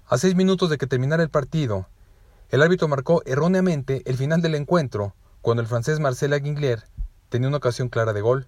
A 0.07 0.17
seis 0.17 0.35
minutos 0.35 0.69
de 0.69 0.77
que 0.77 0.87
terminara 0.87 1.23
el 1.23 1.29
partido, 1.29 1.87
el 2.51 2.61
árbitro 2.61 2.89
marcó 2.89 3.23
erróneamente 3.25 4.01
el 4.05 4.17
final 4.17 4.41
del 4.41 4.55
encuentro 4.55 5.15
cuando 5.41 5.61
el 5.61 5.67
francés 5.67 6.01
Marcel 6.01 6.33
Aguingler 6.33 6.83
tenía 7.29 7.47
una 7.47 7.57
ocasión 7.57 7.87
clara 7.87 8.11
de 8.11 8.19
gol. 8.19 8.45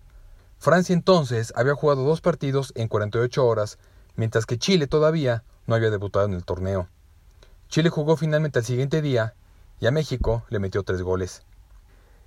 Francia 0.60 0.94
entonces 0.94 1.54
había 1.56 1.74
jugado 1.74 2.04
dos 2.04 2.20
partidos 2.20 2.74
en 2.76 2.89
48 2.89 3.46
horas, 3.46 3.80
mientras 4.18 4.46
que 4.46 4.58
Chile 4.58 4.88
todavía 4.88 5.46
no 5.68 5.76
había 5.76 5.89
debutado 5.89 6.26
en 6.26 6.34
el 6.34 6.44
torneo. 6.44 6.89
Chile 7.70 7.89
jugó 7.89 8.18
finalmente 8.18 8.60
al 8.60 8.66
siguiente 8.66 9.02
día 9.02 9.36
y 9.80 9.88
a 9.88 9.92
México 9.92 10.44
le 10.50 10.60
metió 10.60 10.84
tres 10.84 11.02
goles. 11.02 11.44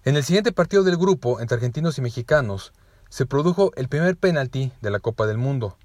En 0.02 0.16
el 0.16 0.24
siguiente 0.24 0.52
partido 0.52 0.82
del 0.82 0.96
grupo 0.96 1.40
entre 1.40 1.56
argentinos 1.56 1.98
y 1.98 2.00
mexicanos 2.00 2.72
se 3.10 3.26
produjo 3.26 3.72
el 3.76 3.88
primer 3.88 4.16
penalti 4.16 4.72
de 4.80 4.90
la 4.90 5.00
Copa 5.00 5.26
del 5.26 5.36
Mundo. 5.36 5.76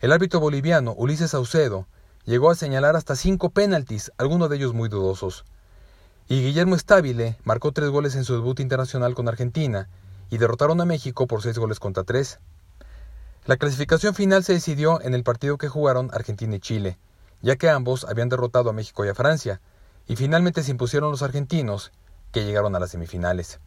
El 0.00 0.10
árbitro 0.10 0.40
boliviano 0.40 0.92
Ulises 0.92 1.30
Saucedo 1.30 1.86
llegó 2.24 2.50
a 2.50 2.54
señalar 2.54 2.96
hasta 2.96 3.16
cinco 3.16 3.50
penaltis, 3.50 4.12
algunos 4.18 4.50
de 4.50 4.56
ellos 4.56 4.74
muy 4.74 4.88
dudosos. 4.88 5.44
Y 6.28 6.42
Guillermo 6.42 6.76
Estabile 6.76 7.36
marcó 7.44 7.72
tres 7.72 7.90
goles 7.90 8.14
en 8.14 8.24
su 8.24 8.34
debut 8.34 8.60
internacional 8.60 9.14
con 9.14 9.28
Argentina 9.28 9.88
y 10.30 10.38
derrotaron 10.38 10.80
a 10.80 10.84
México 10.84 11.26
por 11.26 11.42
seis 11.42 11.58
goles 11.58 11.80
contra 11.80 12.04
tres. 12.04 12.38
La 13.46 13.56
clasificación 13.56 14.14
final 14.14 14.44
se 14.44 14.52
decidió 14.52 15.00
en 15.00 15.14
el 15.14 15.24
partido 15.24 15.58
que 15.58 15.68
jugaron 15.68 16.10
Argentina 16.12 16.54
y 16.56 16.60
Chile, 16.60 16.98
ya 17.42 17.56
que 17.56 17.68
ambos 17.68 18.04
habían 18.04 18.28
derrotado 18.28 18.70
a 18.70 18.72
México 18.72 19.04
y 19.04 19.08
a 19.08 19.14
Francia, 19.14 19.60
y 20.06 20.16
finalmente 20.16 20.62
se 20.62 20.70
impusieron 20.70 21.10
los 21.10 21.22
argentinos, 21.22 21.90
que 22.32 22.44
llegaron 22.44 22.76
a 22.76 22.80
las 22.80 22.90
semifinales. 22.90 23.60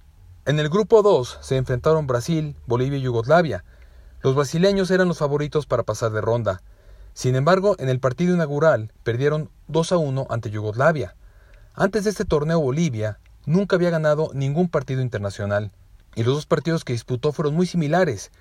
En 0.46 0.60
el 0.60 0.70
grupo 0.70 1.02
2 1.02 1.40
se 1.42 1.58
enfrentaron 1.58 2.08
Brasil, 2.08 2.56
Bolivia 2.66 2.98
y 2.98 3.02
Yugoslavia. 3.02 3.64
Los 4.22 4.36
brasileños 4.36 4.92
eran 4.92 5.08
los 5.08 5.18
favoritos 5.18 5.66
para 5.66 5.84
pasar 5.84 6.12
de 6.12 6.22
ronda. 6.22 6.62
Sin 7.14 7.36
embargo, 7.36 7.76
en 7.78 7.90
el 7.90 8.00
partido 8.00 8.34
inaugural 8.34 8.92
perdieron 9.04 9.50
2 9.68 9.92
a 9.92 9.98
1 9.98 10.28
ante 10.30 10.50
Yugoslavia. 10.50 11.16
Antes 11.76 12.04
de 12.04 12.10
este 12.10 12.26
torneo 12.26 12.60
Bolivia 12.60 13.20
nunca 13.46 13.76
había 13.76 13.92
ganado 13.92 14.32
ningún 14.34 14.68
partido 14.70 15.02
internacional, 15.02 15.72
y 16.16 16.24
los 16.24 16.36
dos 16.36 16.46
partidos 16.46 16.84
que 16.84 16.94
disputó 16.94 17.32
fueron 17.32 17.56
muy 17.56 17.66
similares, 17.66 18.32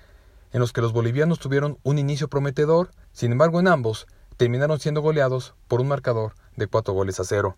en 0.51 0.59
los 0.59 0.73
que 0.73 0.81
los 0.81 0.93
bolivianos 0.93 1.39
tuvieron 1.39 1.77
un 1.83 1.97
inicio 1.97 2.27
prometedor, 2.27 2.91
sin 3.11 3.31
embargo 3.31 3.59
en 3.59 3.67
ambos 3.67 4.07
terminaron 4.37 4.79
siendo 4.79 5.01
goleados 5.01 5.55
por 5.67 5.81
un 5.81 5.87
marcador 5.87 6.33
de 6.55 6.67
4 6.67 6.93
goles 6.93 7.19
a 7.19 7.23
0. 7.23 7.55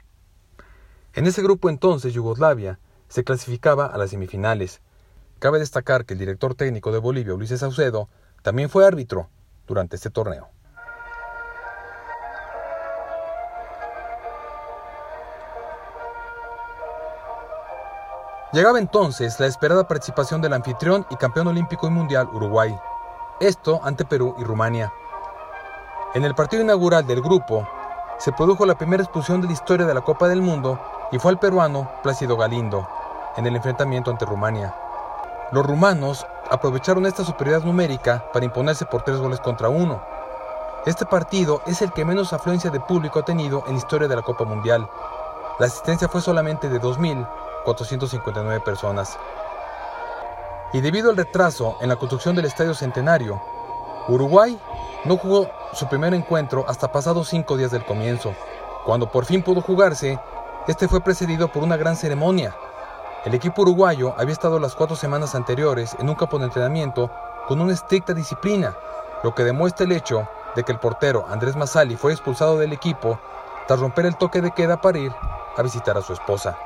En 1.13 1.27
ese 1.27 1.41
grupo 1.41 1.69
entonces 1.69 2.13
Yugoslavia 2.13 2.79
se 3.07 3.23
clasificaba 3.23 3.85
a 3.85 3.97
las 3.97 4.09
semifinales. 4.09 4.81
Cabe 5.39 5.59
destacar 5.59 6.05
que 6.05 6.13
el 6.13 6.19
director 6.19 6.55
técnico 6.55 6.91
de 6.91 6.99
Bolivia, 6.99 7.33
Ulises 7.33 7.61
Saucedo, 7.61 8.09
también 8.41 8.69
fue 8.69 8.85
árbitro 8.85 9.29
durante 9.67 9.95
este 9.95 10.09
torneo. 10.09 10.54
Llegaba 18.55 18.79
entonces 18.79 19.37
la 19.41 19.47
esperada 19.47 19.85
participación 19.85 20.39
del 20.39 20.53
anfitrión 20.53 21.05
y 21.09 21.17
campeón 21.17 21.47
olímpico 21.47 21.87
y 21.87 21.89
mundial 21.89 22.29
Uruguay, 22.31 22.73
esto 23.41 23.81
ante 23.83 24.05
Perú 24.05 24.33
y 24.37 24.45
Rumania. 24.45 24.93
En 26.13 26.23
el 26.23 26.35
partido 26.35 26.63
inaugural 26.63 27.05
del 27.05 27.21
grupo, 27.21 27.67
se 28.17 28.31
produjo 28.31 28.65
la 28.65 28.77
primera 28.77 29.03
expulsión 29.03 29.41
de 29.41 29.47
la 29.47 29.53
historia 29.53 29.85
de 29.85 29.93
la 29.93 29.99
Copa 29.99 30.29
del 30.29 30.41
Mundo 30.41 30.79
y 31.11 31.19
fue 31.19 31.31
al 31.31 31.37
peruano 31.37 31.91
Plácido 32.01 32.37
Galindo 32.37 32.87
en 33.35 33.45
el 33.45 33.57
enfrentamiento 33.57 34.09
ante 34.09 34.23
Rumania. 34.23 34.73
Los 35.51 35.65
rumanos 35.65 36.25
aprovecharon 36.49 37.05
esta 37.05 37.25
superioridad 37.25 37.65
numérica 37.65 38.23
para 38.31 38.45
imponerse 38.45 38.85
por 38.85 39.01
tres 39.01 39.17
goles 39.17 39.41
contra 39.41 39.67
uno. 39.67 40.01
Este 40.85 41.05
partido 41.05 41.61
es 41.67 41.81
el 41.81 41.91
que 41.91 42.05
menos 42.05 42.31
afluencia 42.31 42.69
de 42.69 42.79
público 42.79 43.19
ha 43.19 43.25
tenido 43.25 43.65
en 43.67 43.73
la 43.73 43.79
historia 43.79 44.07
de 44.07 44.15
la 44.15 44.21
Copa 44.21 44.45
Mundial. 44.45 44.89
La 45.59 45.65
asistencia 45.65 46.07
fue 46.07 46.21
solamente 46.21 46.69
de 46.69 46.79
2.459 47.65 48.63
personas. 48.63 49.17
Y 50.73 50.81
debido 50.81 51.09
al 51.09 51.17
retraso 51.17 51.77
en 51.81 51.89
la 51.89 51.95
construcción 51.95 52.35
del 52.35 52.45
Estadio 52.45 52.73
Centenario, 52.73 53.41
Uruguay 54.07 54.59
no 55.05 55.17
jugó 55.17 55.49
su 55.73 55.87
primer 55.87 56.13
encuentro 56.13 56.65
hasta 56.67 56.91
pasados 56.91 57.29
cinco 57.29 57.57
días 57.57 57.71
del 57.71 57.85
comienzo. 57.85 58.33
Cuando 58.85 59.11
por 59.11 59.25
fin 59.25 59.41
pudo 59.41 59.61
jugarse, 59.61 60.19
este 60.67 60.87
fue 60.87 61.01
precedido 61.01 61.47
por 61.47 61.63
una 61.63 61.77
gran 61.77 61.95
ceremonia. 61.95 62.55
El 63.23 63.33
equipo 63.33 63.63
uruguayo 63.63 64.13
había 64.17 64.33
estado 64.33 64.59
las 64.59 64.75
cuatro 64.75 64.95
semanas 64.95 65.33
anteriores 65.33 65.95
en 65.99 66.09
un 66.09 66.15
campo 66.15 66.37
de 66.37 66.45
entrenamiento 66.45 67.09
con 67.47 67.61
una 67.61 67.73
estricta 67.73 68.13
disciplina, 68.13 68.75
lo 69.23 69.33
que 69.33 69.43
demuestra 69.43 69.85
el 69.85 69.91
hecho 69.91 70.27
de 70.55 70.63
que 70.63 70.71
el 70.71 70.79
portero 70.79 71.25
Andrés 71.27 71.55
Massali 71.55 71.95
fue 71.95 72.11
expulsado 72.11 72.57
del 72.57 72.73
equipo 72.73 73.19
tras 73.67 73.79
romper 73.79 74.05
el 74.05 74.17
toque 74.17 74.41
de 74.41 74.51
queda 74.51 74.81
para 74.81 74.99
ir 74.99 75.11
a 75.57 75.61
visitar 75.61 75.97
a 75.97 76.01
su 76.01 76.13
esposa. 76.13 76.57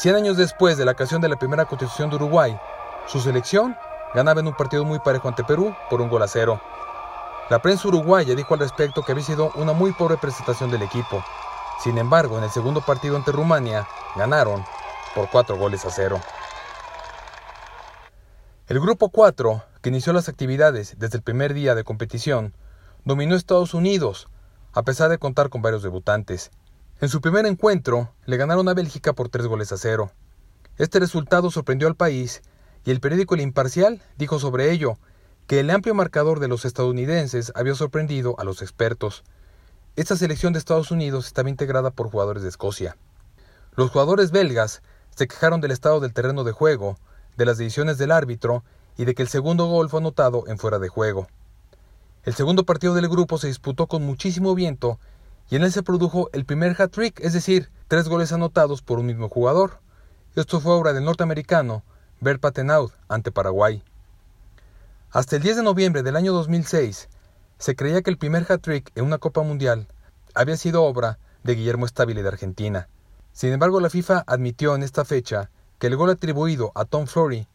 Cien 0.00 0.14
años 0.14 0.38
después 0.38 0.78
de 0.78 0.86
la 0.86 0.92
ocasión 0.92 1.20
de 1.20 1.28
la 1.28 1.36
primera 1.36 1.66
constitución 1.66 2.08
de 2.08 2.16
Uruguay, 2.16 2.58
su 3.06 3.20
selección 3.20 3.76
ganaba 4.14 4.40
en 4.40 4.46
un 4.46 4.54
partido 4.54 4.82
muy 4.82 4.98
parejo 4.98 5.28
ante 5.28 5.44
Perú 5.44 5.76
por 5.90 6.00
un 6.00 6.08
gol 6.08 6.22
a 6.22 6.26
cero. 6.26 6.58
La 7.50 7.60
prensa 7.60 7.86
uruguaya 7.86 8.34
dijo 8.34 8.54
al 8.54 8.60
respecto 8.60 9.02
que 9.02 9.12
había 9.12 9.24
sido 9.24 9.52
una 9.56 9.74
muy 9.74 9.92
pobre 9.92 10.16
presentación 10.16 10.70
del 10.70 10.80
equipo. 10.80 11.22
Sin 11.84 11.98
embargo, 11.98 12.38
en 12.38 12.44
el 12.44 12.50
segundo 12.50 12.80
partido 12.80 13.14
ante 13.14 13.30
Rumania, 13.30 13.86
ganaron 14.16 14.64
por 15.14 15.28
cuatro 15.28 15.58
goles 15.58 15.84
a 15.84 15.90
cero. 15.90 16.18
El 18.68 18.80
grupo 18.80 19.10
4, 19.10 19.62
que 19.82 19.90
inició 19.90 20.14
las 20.14 20.30
actividades 20.30 20.94
desde 20.98 21.18
el 21.18 21.22
primer 21.22 21.52
día 21.52 21.74
de 21.74 21.84
competición, 21.84 22.56
dominó 23.04 23.36
Estados 23.36 23.74
Unidos, 23.74 24.28
a 24.72 24.82
pesar 24.82 25.10
de 25.10 25.18
contar 25.18 25.50
con 25.50 25.60
varios 25.60 25.82
debutantes. 25.82 26.50
En 27.00 27.08
su 27.08 27.22
primer 27.22 27.46
encuentro, 27.46 28.12
le 28.26 28.36
ganaron 28.36 28.68
a 28.68 28.74
Bélgica 28.74 29.14
por 29.14 29.30
tres 29.30 29.46
goles 29.46 29.72
a 29.72 29.78
cero. 29.78 30.12
Este 30.76 31.00
resultado 31.00 31.50
sorprendió 31.50 31.88
al 31.88 31.94
país 31.94 32.42
y 32.84 32.90
el 32.90 33.00
periódico 33.00 33.34
El 33.34 33.40
Imparcial 33.40 34.02
dijo 34.18 34.38
sobre 34.38 34.70
ello 34.70 34.98
que 35.46 35.60
el 35.60 35.70
amplio 35.70 35.94
marcador 35.94 36.40
de 36.40 36.48
los 36.48 36.66
estadounidenses 36.66 37.52
había 37.54 37.74
sorprendido 37.74 38.38
a 38.38 38.44
los 38.44 38.60
expertos. 38.60 39.24
Esta 39.96 40.14
selección 40.14 40.52
de 40.52 40.58
Estados 40.58 40.90
Unidos 40.90 41.26
estaba 41.26 41.48
integrada 41.48 41.90
por 41.90 42.10
jugadores 42.10 42.42
de 42.42 42.50
Escocia. 42.50 42.98
Los 43.76 43.90
jugadores 43.90 44.30
belgas 44.30 44.82
se 45.16 45.26
quejaron 45.26 45.62
del 45.62 45.70
estado 45.70 46.00
del 46.00 46.12
terreno 46.12 46.44
de 46.44 46.52
juego, 46.52 46.98
de 47.38 47.46
las 47.46 47.56
decisiones 47.56 47.96
del 47.96 48.12
árbitro 48.12 48.62
y 48.98 49.06
de 49.06 49.14
que 49.14 49.22
el 49.22 49.28
segundo 49.28 49.64
gol 49.68 49.88
fue 49.88 50.00
anotado 50.00 50.44
en 50.48 50.58
fuera 50.58 50.78
de 50.78 50.88
juego. 50.88 51.28
El 52.24 52.34
segundo 52.34 52.64
partido 52.64 52.92
del 52.92 53.08
grupo 53.08 53.38
se 53.38 53.46
disputó 53.46 53.86
con 53.86 54.04
muchísimo 54.04 54.54
viento 54.54 54.98
y 55.50 55.56
en 55.56 55.64
él 55.64 55.72
se 55.72 55.82
produjo 55.82 56.30
el 56.32 56.44
primer 56.44 56.80
hat-trick, 56.80 57.20
es 57.20 57.32
decir, 57.32 57.70
tres 57.88 58.08
goles 58.08 58.32
anotados 58.32 58.82
por 58.82 59.00
un 59.00 59.06
mismo 59.06 59.28
jugador. 59.28 59.80
Esto 60.36 60.60
fue 60.60 60.72
obra 60.72 60.92
del 60.92 61.04
norteamericano 61.04 61.82
Bert 62.20 62.40
Patenaud 62.40 62.92
ante 63.08 63.32
Paraguay. 63.32 63.82
Hasta 65.10 65.36
el 65.36 65.42
10 65.42 65.56
de 65.56 65.62
noviembre 65.64 66.04
del 66.04 66.14
año 66.14 66.32
2006, 66.32 67.08
se 67.58 67.74
creía 67.74 68.00
que 68.02 68.10
el 68.10 68.16
primer 68.16 68.46
hat-trick 68.48 68.92
en 68.94 69.04
una 69.04 69.18
Copa 69.18 69.42
Mundial 69.42 69.88
había 70.34 70.56
sido 70.56 70.84
obra 70.84 71.18
de 71.42 71.56
Guillermo 71.56 71.88
Stabile 71.88 72.22
de 72.22 72.28
Argentina. 72.28 72.88
Sin 73.32 73.52
embargo, 73.52 73.80
la 73.80 73.90
FIFA 73.90 74.22
admitió 74.26 74.76
en 74.76 74.84
esta 74.84 75.04
fecha 75.04 75.50
que 75.80 75.88
el 75.88 75.96
gol 75.96 76.10
atribuido 76.10 76.70
a 76.76 76.84
Tom 76.84 77.06
Flory 77.06 77.48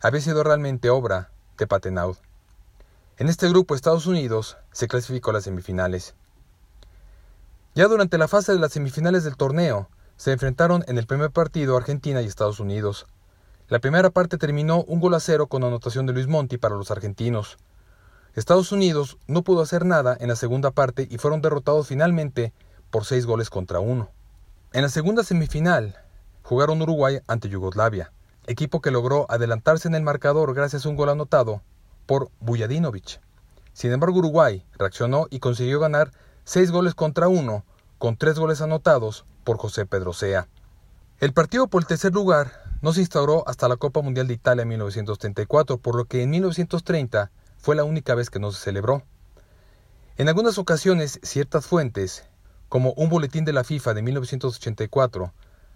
había 0.00 0.20
sido 0.20 0.44
realmente 0.44 0.88
obra 0.88 1.30
de 1.58 1.66
Patenaud. 1.66 2.16
En 3.16 3.28
este 3.28 3.48
grupo 3.48 3.74
Estados 3.74 4.06
Unidos 4.06 4.56
se 4.70 4.86
clasificó 4.86 5.30
a 5.30 5.34
las 5.34 5.44
semifinales. 5.44 6.14
Ya 7.74 7.86
durante 7.86 8.18
la 8.18 8.26
fase 8.26 8.52
de 8.52 8.58
las 8.58 8.72
semifinales 8.72 9.22
del 9.22 9.36
torneo, 9.36 9.88
se 10.16 10.32
enfrentaron 10.32 10.84
en 10.88 10.98
el 10.98 11.06
primer 11.06 11.30
partido 11.30 11.76
Argentina 11.76 12.20
y 12.20 12.26
Estados 12.26 12.58
Unidos. 12.58 13.06
La 13.68 13.78
primera 13.78 14.10
parte 14.10 14.38
terminó 14.38 14.82
un 14.82 14.98
gol 14.98 15.14
a 15.14 15.20
cero 15.20 15.46
con 15.46 15.62
anotación 15.62 16.04
de 16.04 16.12
Luis 16.12 16.26
Monti 16.26 16.58
para 16.58 16.74
los 16.74 16.90
argentinos. 16.90 17.58
Estados 18.34 18.72
Unidos 18.72 19.18
no 19.28 19.44
pudo 19.44 19.62
hacer 19.62 19.86
nada 19.86 20.16
en 20.18 20.28
la 20.28 20.34
segunda 20.34 20.72
parte 20.72 21.06
y 21.08 21.18
fueron 21.18 21.42
derrotados 21.42 21.86
finalmente 21.86 22.52
por 22.90 23.04
seis 23.04 23.24
goles 23.24 23.50
contra 23.50 23.78
uno. 23.78 24.10
En 24.72 24.82
la 24.82 24.88
segunda 24.88 25.22
semifinal 25.22 25.96
jugaron 26.42 26.82
Uruguay 26.82 27.20
ante 27.28 27.48
Yugoslavia, 27.48 28.12
equipo 28.48 28.80
que 28.80 28.90
logró 28.90 29.26
adelantarse 29.28 29.86
en 29.86 29.94
el 29.94 30.02
marcador 30.02 30.54
gracias 30.54 30.84
a 30.84 30.88
un 30.88 30.96
gol 30.96 31.10
anotado 31.10 31.62
por 32.06 32.30
Bujadinovic. 32.40 33.20
Sin 33.72 33.92
embargo, 33.92 34.18
Uruguay 34.18 34.66
reaccionó 34.76 35.28
y 35.30 35.38
consiguió 35.38 35.78
ganar 35.78 36.10
seis 36.50 36.72
goles 36.72 36.96
contra 36.96 37.28
uno, 37.28 37.64
con 37.98 38.16
tres 38.16 38.36
goles 38.36 38.60
anotados 38.60 39.24
por 39.44 39.56
José 39.56 39.86
Pedrocea. 39.86 40.48
El 41.20 41.32
partido 41.32 41.68
por 41.68 41.82
el 41.82 41.86
tercer 41.86 42.12
lugar 42.12 42.64
no 42.82 42.92
se 42.92 43.02
instauró 43.02 43.46
hasta 43.46 43.68
la 43.68 43.76
Copa 43.76 44.02
Mundial 44.02 44.26
de 44.26 44.34
Italia 44.34 44.62
en 44.62 44.68
1934, 44.70 45.78
por 45.78 45.94
lo 45.94 46.06
que 46.06 46.24
en 46.24 46.30
1930 46.30 47.30
fue 47.56 47.76
la 47.76 47.84
única 47.84 48.16
vez 48.16 48.30
que 48.30 48.40
no 48.40 48.50
se 48.50 48.60
celebró. 48.64 49.04
En 50.16 50.26
algunas 50.26 50.58
ocasiones, 50.58 51.20
ciertas 51.22 51.66
fuentes, 51.66 52.24
como 52.68 52.94
un 52.94 53.10
boletín 53.10 53.44
de 53.44 53.52
la 53.52 53.62
FIFA 53.62 53.94
de 53.94 54.02
1984, 54.02 55.32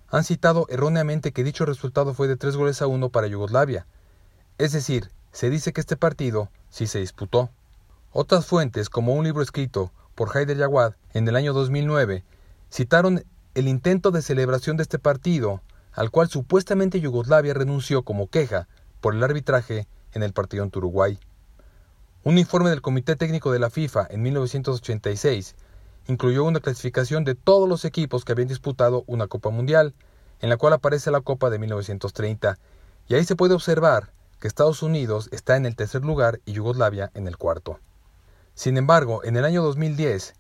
han 0.09 0.25
citado 0.25 0.67
erróneamente 0.71 1.31
que 1.31 1.45
dicho 1.45 1.65
resultado 1.67 2.15
fue 2.15 2.27
de 2.27 2.37
tres 2.37 2.57
goles 2.57 2.83
a 2.83 2.89
uno 2.89 3.11
para 3.11 3.29
Yugoslavia. 3.29 3.87
Es 4.59 4.73
decir, 4.73 5.13
se 5.31 5.51
dice 5.51 5.73
que 5.73 5.83
este 5.83 5.97
partido 5.97 6.49
sí 6.69 6.89
se 6.89 6.99
disputó. 6.99 7.51
Otras 8.11 8.45
fuentes, 8.45 8.91
como 8.91 9.15
un 9.15 9.23
libro 9.23 9.41
escrito 9.41 9.93
por 10.15 10.37
Haider 10.37 10.57
Yawad 10.57 10.95
en 11.13 11.29
el 11.29 11.37
año 11.37 11.53
2009, 11.53 12.25
citaron 12.71 13.25
el 13.55 13.69
intento 13.69 14.11
de 14.11 14.23
celebración 14.23 14.77
de 14.77 14.83
este 14.83 14.99
partido 14.99 15.63
al 15.95 16.11
cual 16.11 16.29
supuestamente 16.29 17.01
Yugoslavia 17.01 17.55
renunció 17.55 18.03
como 18.03 18.29
queja 18.29 18.69
por 19.01 19.15
el 19.15 19.23
arbitraje 19.23 19.87
en 20.13 20.23
el 20.23 20.33
partido 20.33 20.65
ante 20.65 20.79
Uruguay. 20.79 21.19
Un 22.25 22.39
informe 22.39 22.71
del 22.71 22.83
Comité 22.83 23.17
Técnico 23.17 23.53
de 23.53 23.59
la 23.59 23.71
FIFA 23.71 24.07
en 24.11 24.23
1986 24.23 25.55
incluyó 26.09 26.45
una 26.45 26.61
clasificación 26.61 27.25
de 27.25 27.35
todos 27.35 27.69
los 27.69 27.85
equipos 27.85 28.25
que 28.25 28.33
habían 28.33 28.49
disputado 28.49 29.05
una 29.07 29.27
Copa 29.27 29.51
Mundial, 29.51 29.95
en 30.41 30.51
la 30.51 30.57
cual 30.57 30.73
aparece 30.73 31.11
la 31.11 31.21
Copa 31.21 31.49
de 31.49 31.59
1930, 31.59 32.59
y 33.09 33.15
ahí 33.15 33.25
se 33.25 33.37
puede 33.37 33.55
observar 33.55 34.13
que 34.41 34.49
Estados 34.49 34.83
Unidos 34.83 35.29
está 35.33 35.57
en 35.57 35.65
el 35.65 35.77
tercer 35.77 36.05
lugar 36.05 36.41
y 36.45 36.53
Yugoslavia 36.53 37.11
en 37.15 37.29
el 37.29 37.37
cuarto. 37.37 37.79
Sin 38.55 38.77
embargo, 38.77 39.25
en 39.25 39.37
el 39.37 39.45
año 39.45 39.63
2010, 39.63 40.35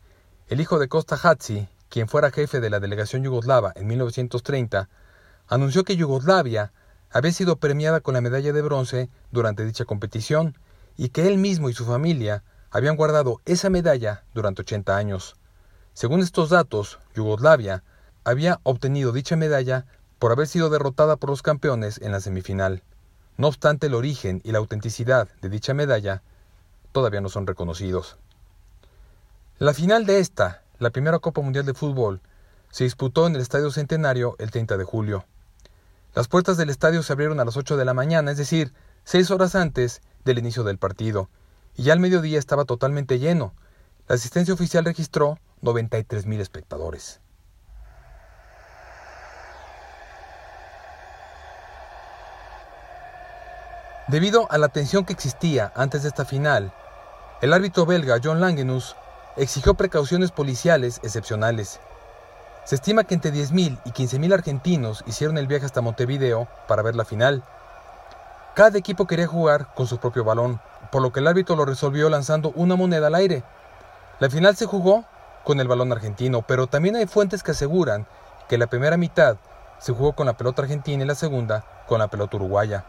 el 0.48 0.60
hijo 0.60 0.78
de 0.78 0.86
Costa 0.86 1.18
Hatzi, 1.20 1.68
quien 1.88 2.08
fuera 2.08 2.30
jefe 2.30 2.60
de 2.60 2.70
la 2.70 2.78
delegación 2.78 3.24
yugoslava 3.24 3.72
en 3.74 3.88
1930, 3.88 4.88
anunció 5.48 5.82
que 5.82 5.96
Yugoslavia 5.96 6.72
había 7.10 7.32
sido 7.32 7.56
premiada 7.56 8.00
con 8.00 8.14
la 8.14 8.20
medalla 8.20 8.52
de 8.52 8.62
bronce 8.62 9.10
durante 9.32 9.64
dicha 9.64 9.84
competición 9.84 10.56
y 10.96 11.08
que 11.08 11.26
él 11.26 11.38
mismo 11.38 11.68
y 11.68 11.74
su 11.74 11.84
familia 11.84 12.44
habían 12.70 12.96
guardado 12.96 13.40
esa 13.46 13.68
medalla 13.68 14.22
durante 14.32 14.62
80 14.62 14.96
años. 14.96 15.34
Según 15.92 16.20
estos 16.20 16.50
datos, 16.50 17.00
Yugoslavia 17.16 17.82
había 18.22 18.60
obtenido 18.62 19.10
dicha 19.10 19.34
medalla 19.34 19.86
por 20.20 20.30
haber 20.30 20.46
sido 20.46 20.70
derrotada 20.70 21.16
por 21.16 21.30
los 21.30 21.42
campeones 21.42 22.00
en 22.00 22.12
la 22.12 22.20
semifinal. 22.20 22.84
No 23.36 23.48
obstante, 23.48 23.88
el 23.88 23.94
origen 23.94 24.40
y 24.44 24.52
la 24.52 24.58
autenticidad 24.58 25.28
de 25.42 25.48
dicha 25.48 25.74
medalla 25.74 26.22
todavía 26.94 27.20
no 27.20 27.28
son 27.28 27.46
reconocidos. 27.46 28.16
La 29.58 29.74
final 29.74 30.06
de 30.06 30.20
esta, 30.20 30.62
la 30.78 30.90
primera 30.90 31.18
Copa 31.18 31.42
Mundial 31.42 31.66
de 31.66 31.74
Fútbol, 31.74 32.20
se 32.70 32.84
disputó 32.84 33.26
en 33.26 33.34
el 33.34 33.40
Estadio 33.40 33.72
Centenario 33.72 34.36
el 34.38 34.52
30 34.52 34.76
de 34.76 34.84
julio. 34.84 35.24
Las 36.14 36.28
puertas 36.28 36.56
del 36.56 36.70
estadio 36.70 37.02
se 37.02 37.12
abrieron 37.12 37.40
a 37.40 37.44
las 37.44 37.56
8 37.56 37.76
de 37.76 37.84
la 37.84 37.94
mañana, 37.94 38.30
es 38.30 38.36
decir, 38.36 38.72
seis 39.02 39.32
horas 39.32 39.56
antes 39.56 40.02
del 40.24 40.38
inicio 40.38 40.62
del 40.62 40.78
partido, 40.78 41.28
y 41.74 41.82
ya 41.82 41.92
al 41.92 41.98
mediodía 41.98 42.38
estaba 42.38 42.64
totalmente 42.64 43.18
lleno. 43.18 43.54
La 44.06 44.14
asistencia 44.14 44.54
oficial 44.54 44.84
registró 44.84 45.40
93.000 45.62 46.38
espectadores. 46.38 47.20
Debido 54.06 54.46
a 54.52 54.58
la 54.58 54.68
tensión 54.68 55.04
que 55.04 55.12
existía 55.12 55.72
antes 55.74 56.02
de 56.02 56.08
esta 56.08 56.24
final, 56.24 56.72
el 57.40 57.52
árbitro 57.52 57.84
belga 57.84 58.20
John 58.22 58.40
Langenus 58.40 58.96
exigió 59.36 59.74
precauciones 59.74 60.30
policiales 60.30 61.00
excepcionales. 61.02 61.80
Se 62.64 62.76
estima 62.76 63.04
que 63.04 63.14
entre 63.14 63.32
10.000 63.32 63.78
y 63.84 63.90
15.000 63.90 64.32
argentinos 64.32 65.04
hicieron 65.06 65.36
el 65.36 65.46
viaje 65.46 65.66
hasta 65.66 65.82
Montevideo 65.82 66.48
para 66.66 66.82
ver 66.82 66.94
la 66.94 67.04
final. 67.04 67.42
Cada 68.54 68.78
equipo 68.78 69.06
quería 69.06 69.26
jugar 69.26 69.74
con 69.74 69.86
su 69.86 69.98
propio 69.98 70.24
balón, 70.24 70.60
por 70.90 71.02
lo 71.02 71.12
que 71.12 71.20
el 71.20 71.26
árbitro 71.26 71.56
lo 71.56 71.64
resolvió 71.64 72.08
lanzando 72.08 72.52
una 72.54 72.76
moneda 72.76 73.08
al 73.08 73.16
aire. 73.16 73.42
La 74.20 74.30
final 74.30 74.56
se 74.56 74.66
jugó 74.66 75.04
con 75.44 75.60
el 75.60 75.68
balón 75.68 75.92
argentino, 75.92 76.42
pero 76.42 76.68
también 76.68 76.96
hay 76.96 77.06
fuentes 77.06 77.42
que 77.42 77.50
aseguran 77.50 78.06
que 78.48 78.56
la 78.56 78.68
primera 78.68 78.96
mitad 78.96 79.36
se 79.78 79.92
jugó 79.92 80.12
con 80.12 80.26
la 80.26 80.36
pelota 80.36 80.62
argentina 80.62 81.02
y 81.02 81.06
la 81.06 81.14
segunda 81.14 81.64
con 81.86 81.98
la 81.98 82.08
pelota 82.08 82.36
uruguaya. 82.36 82.84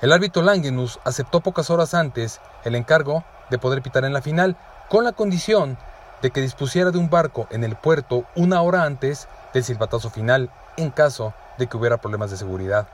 El 0.00 0.12
árbitro 0.12 0.40
Langenus 0.42 0.98
aceptó 1.04 1.40
pocas 1.40 1.68
horas 1.68 1.92
antes 1.92 2.40
el 2.64 2.74
encargo 2.74 3.22
de 3.50 3.58
poder 3.58 3.82
pitar 3.82 4.06
en 4.06 4.14
la 4.14 4.22
final, 4.22 4.56
con 4.88 5.04
la 5.04 5.12
condición 5.12 5.76
de 6.22 6.30
que 6.30 6.40
dispusiera 6.40 6.90
de 6.90 6.96
un 6.96 7.10
barco 7.10 7.46
en 7.50 7.64
el 7.64 7.76
puerto 7.76 8.24
una 8.34 8.62
hora 8.62 8.84
antes 8.84 9.28
del 9.52 9.62
silbatazo 9.62 10.08
final, 10.08 10.50
en 10.78 10.90
caso 10.90 11.34
de 11.58 11.66
que 11.66 11.76
hubiera 11.76 11.98
problemas 11.98 12.30
de 12.30 12.38
seguridad. 12.38 12.88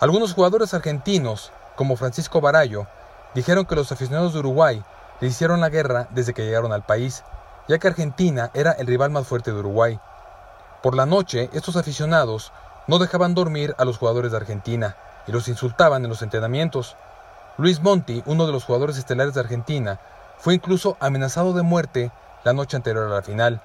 Algunos 0.00 0.34
jugadores 0.34 0.74
argentinos, 0.74 1.52
como 1.76 1.96
Francisco 1.96 2.40
Barallo, 2.40 2.88
dijeron 3.34 3.64
que 3.64 3.76
los 3.76 3.92
aficionados 3.92 4.32
de 4.32 4.40
Uruguay 4.40 4.82
le 5.20 5.28
hicieron 5.28 5.60
la 5.60 5.68
guerra 5.68 6.08
desde 6.10 6.34
que 6.34 6.44
llegaron 6.44 6.72
al 6.72 6.84
país, 6.84 7.22
ya 7.68 7.78
que 7.78 7.86
Argentina 7.86 8.50
era 8.52 8.72
el 8.72 8.88
rival 8.88 9.10
más 9.10 9.28
fuerte 9.28 9.52
de 9.52 9.58
Uruguay. 9.60 10.00
Por 10.82 10.96
la 10.96 11.06
noche, 11.06 11.50
estos 11.52 11.76
aficionados 11.76 12.52
no 12.88 12.98
dejaban 12.98 13.34
dormir 13.34 13.76
a 13.78 13.84
los 13.84 13.98
jugadores 13.98 14.32
de 14.32 14.38
Argentina, 14.38 14.96
y 15.28 15.32
los 15.32 15.46
insultaban 15.46 16.02
en 16.02 16.10
los 16.10 16.22
entrenamientos. 16.22 16.96
Luis 17.58 17.80
Monti, 17.80 18.22
uno 18.26 18.46
de 18.46 18.52
los 18.52 18.64
jugadores 18.64 18.96
estelares 18.96 19.34
de 19.34 19.40
Argentina, 19.40 20.00
fue 20.38 20.54
incluso 20.54 20.96
amenazado 21.00 21.52
de 21.52 21.62
muerte 21.62 22.10
la 22.44 22.54
noche 22.54 22.76
anterior 22.76 23.06
a 23.06 23.14
la 23.14 23.22
final. 23.22 23.60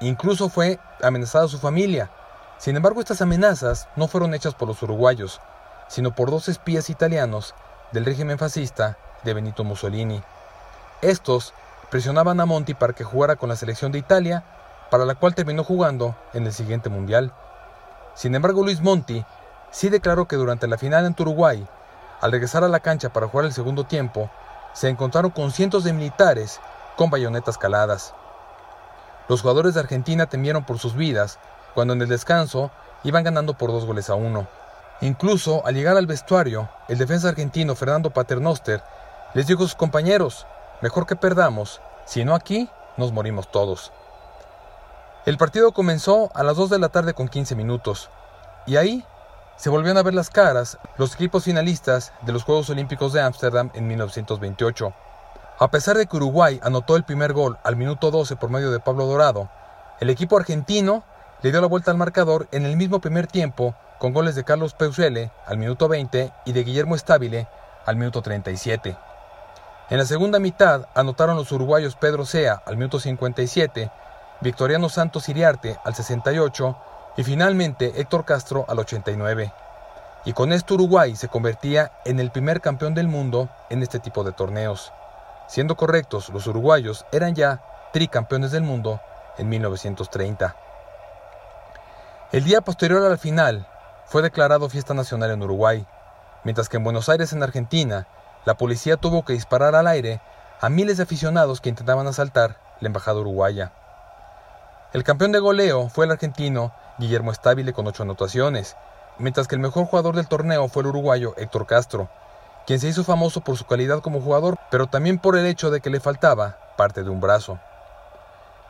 Incluso 0.00 0.48
fue 0.48 0.78
amenazada 1.02 1.48
su 1.48 1.58
familia. 1.58 2.10
Sin 2.58 2.76
embargo, 2.76 3.00
estas 3.00 3.22
amenazas 3.22 3.88
no 3.96 4.08
fueron 4.08 4.34
hechas 4.34 4.54
por 4.54 4.68
los 4.68 4.82
uruguayos, 4.82 5.40
sino 5.88 6.14
por 6.14 6.30
dos 6.30 6.48
espías 6.48 6.90
italianos 6.90 7.54
del 7.92 8.04
régimen 8.04 8.38
fascista 8.38 8.98
de 9.22 9.34
Benito 9.34 9.62
Mussolini. 9.62 10.22
Estos 11.02 11.54
presionaban 11.90 12.40
a 12.40 12.46
Monti 12.46 12.74
para 12.74 12.94
que 12.94 13.04
jugara 13.04 13.36
con 13.36 13.48
la 13.48 13.56
selección 13.56 13.92
de 13.92 13.98
Italia, 13.98 14.42
para 14.90 15.04
la 15.04 15.14
cual 15.14 15.34
terminó 15.34 15.62
jugando 15.62 16.16
en 16.32 16.46
el 16.46 16.52
siguiente 16.52 16.88
mundial. 16.88 17.32
Sin 18.14 18.34
embargo, 18.34 18.62
Luis 18.64 18.80
Monti 18.80 19.24
sí 19.76 19.90
declaró 19.90 20.26
que 20.26 20.36
durante 20.36 20.66
la 20.68 20.78
final 20.78 21.04
en 21.04 21.14
Uruguay, 21.18 21.68
al 22.22 22.32
regresar 22.32 22.64
a 22.64 22.68
la 22.68 22.80
cancha 22.80 23.10
para 23.10 23.28
jugar 23.28 23.44
el 23.44 23.52
segundo 23.52 23.84
tiempo, 23.84 24.30
se 24.72 24.88
encontraron 24.88 25.30
con 25.30 25.52
cientos 25.52 25.84
de 25.84 25.92
militares 25.92 26.60
con 26.96 27.10
bayonetas 27.10 27.58
caladas. 27.58 28.14
Los 29.28 29.42
jugadores 29.42 29.74
de 29.74 29.80
Argentina 29.80 30.24
temieron 30.24 30.64
por 30.64 30.78
sus 30.78 30.94
vidas 30.94 31.38
cuando 31.74 31.92
en 31.92 32.00
el 32.00 32.08
descanso 32.08 32.70
iban 33.04 33.22
ganando 33.22 33.52
por 33.52 33.70
dos 33.70 33.84
goles 33.84 34.08
a 34.08 34.14
uno. 34.14 34.48
Incluso 35.02 35.66
al 35.66 35.74
llegar 35.74 35.98
al 35.98 36.06
vestuario, 36.06 36.70
el 36.88 36.96
defensa 36.96 37.28
argentino 37.28 37.74
Fernando 37.74 38.08
Paternoster 38.08 38.82
les 39.34 39.46
dijo 39.46 39.64
a 39.64 39.66
sus 39.66 39.74
compañeros, 39.74 40.46
mejor 40.80 41.04
que 41.04 41.16
perdamos, 41.16 41.82
si 42.06 42.24
no 42.24 42.34
aquí, 42.34 42.70
nos 42.96 43.12
morimos 43.12 43.50
todos. 43.50 43.92
El 45.26 45.36
partido 45.36 45.72
comenzó 45.72 46.30
a 46.34 46.42
las 46.42 46.56
2 46.56 46.70
de 46.70 46.78
la 46.78 46.88
tarde 46.88 47.12
con 47.12 47.28
15 47.28 47.54
minutos, 47.56 48.08
y 48.64 48.76
ahí 48.76 49.04
se 49.56 49.70
volvieron 49.70 49.98
a 49.98 50.02
ver 50.02 50.14
las 50.14 50.30
caras 50.30 50.78
los 50.98 51.14
equipos 51.14 51.44
finalistas 51.44 52.12
de 52.22 52.32
los 52.32 52.44
Juegos 52.44 52.68
Olímpicos 52.70 53.12
de 53.12 53.22
Ámsterdam 53.22 53.70
en 53.74 53.86
1928. 53.86 54.92
A 55.58 55.70
pesar 55.70 55.96
de 55.96 56.06
que 56.06 56.16
Uruguay 56.16 56.60
anotó 56.62 56.96
el 56.96 57.04
primer 57.04 57.32
gol 57.32 57.58
al 57.64 57.76
minuto 57.76 58.10
12 58.10 58.36
por 58.36 58.50
medio 58.50 58.70
de 58.70 58.80
Pablo 58.80 59.06
Dorado, 59.06 59.48
el 60.00 60.10
equipo 60.10 60.36
argentino 60.36 61.04
le 61.42 61.50
dio 61.50 61.60
la 61.60 61.66
vuelta 61.66 61.90
al 61.90 61.96
marcador 61.96 62.48
en 62.52 62.66
el 62.66 62.76
mismo 62.76 63.00
primer 63.00 63.26
tiempo 63.26 63.74
con 63.98 64.12
goles 64.12 64.34
de 64.34 64.44
Carlos 64.44 64.74
Peusele 64.74 65.30
al 65.46 65.56
minuto 65.56 65.88
20 65.88 66.32
y 66.44 66.52
de 66.52 66.64
Guillermo 66.64 66.94
Estabile 66.94 67.48
al 67.86 67.96
minuto 67.96 68.20
37. 68.20 68.96
En 69.88 69.98
la 69.98 70.04
segunda 70.04 70.38
mitad 70.38 70.88
anotaron 70.94 71.36
los 71.36 71.50
uruguayos 71.52 71.96
Pedro 71.96 72.26
Sea 72.26 72.62
al 72.66 72.76
minuto 72.76 73.00
57, 73.00 73.90
Victoriano 74.40 74.90
Santos 74.90 75.28
Iriarte 75.30 75.78
al 75.84 75.94
68 75.94 76.76
y 77.16 77.24
finalmente 77.24 78.00
Héctor 78.00 78.24
Castro 78.24 78.64
al 78.68 78.78
89. 78.78 79.52
Y 80.24 80.32
con 80.32 80.52
esto 80.52 80.74
Uruguay 80.74 81.16
se 81.16 81.28
convertía 81.28 81.92
en 82.04 82.20
el 82.20 82.30
primer 82.30 82.60
campeón 82.60 82.94
del 82.94 83.08
mundo 83.08 83.48
en 83.70 83.82
este 83.82 84.00
tipo 84.00 84.24
de 84.24 84.32
torneos. 84.32 84.92
Siendo 85.48 85.76
correctos, 85.76 86.28
los 86.30 86.46
uruguayos 86.46 87.06
eran 87.12 87.34
ya 87.34 87.62
tricampeones 87.92 88.50
del 88.50 88.62
mundo 88.62 89.00
en 89.38 89.48
1930. 89.48 90.56
El 92.32 92.44
día 92.44 92.60
posterior 92.60 93.04
a 93.04 93.08
la 93.08 93.16
final 93.16 93.68
fue 94.04 94.20
declarado 94.20 94.68
fiesta 94.68 94.94
nacional 94.94 95.30
en 95.30 95.42
Uruguay, 95.42 95.86
mientras 96.42 96.68
que 96.68 96.76
en 96.76 96.84
Buenos 96.84 97.08
Aires, 97.08 97.32
en 97.32 97.42
Argentina, 97.42 98.08
la 98.44 98.54
policía 98.54 98.96
tuvo 98.96 99.24
que 99.24 99.32
disparar 99.32 99.74
al 99.74 99.86
aire 99.86 100.20
a 100.60 100.68
miles 100.68 100.96
de 100.96 101.04
aficionados 101.04 101.60
que 101.60 101.68
intentaban 101.68 102.06
asaltar 102.06 102.58
la 102.80 102.88
embajada 102.88 103.20
uruguaya. 103.20 103.72
El 104.92 105.04
campeón 105.04 105.32
de 105.32 105.38
goleo 105.38 105.88
fue 105.88 106.06
el 106.06 106.12
argentino 106.12 106.72
Guillermo 106.98 107.32
Estabile 107.32 107.72
con 107.72 107.86
ocho 107.86 108.02
anotaciones, 108.02 108.76
mientras 109.18 109.48
que 109.48 109.54
el 109.54 109.60
mejor 109.60 109.86
jugador 109.86 110.16
del 110.16 110.28
torneo 110.28 110.68
fue 110.68 110.82
el 110.82 110.88
uruguayo 110.88 111.34
Héctor 111.36 111.66
Castro, 111.66 112.08
quien 112.66 112.80
se 112.80 112.88
hizo 112.88 113.04
famoso 113.04 113.40
por 113.42 113.56
su 113.56 113.66
calidad 113.66 114.00
como 114.00 114.20
jugador, 114.20 114.58
pero 114.70 114.86
también 114.86 115.18
por 115.18 115.36
el 115.36 115.46
hecho 115.46 115.70
de 115.70 115.80
que 115.80 115.90
le 115.90 116.00
faltaba 116.00 116.58
parte 116.76 117.02
de 117.02 117.10
un 117.10 117.20
brazo. 117.20 117.58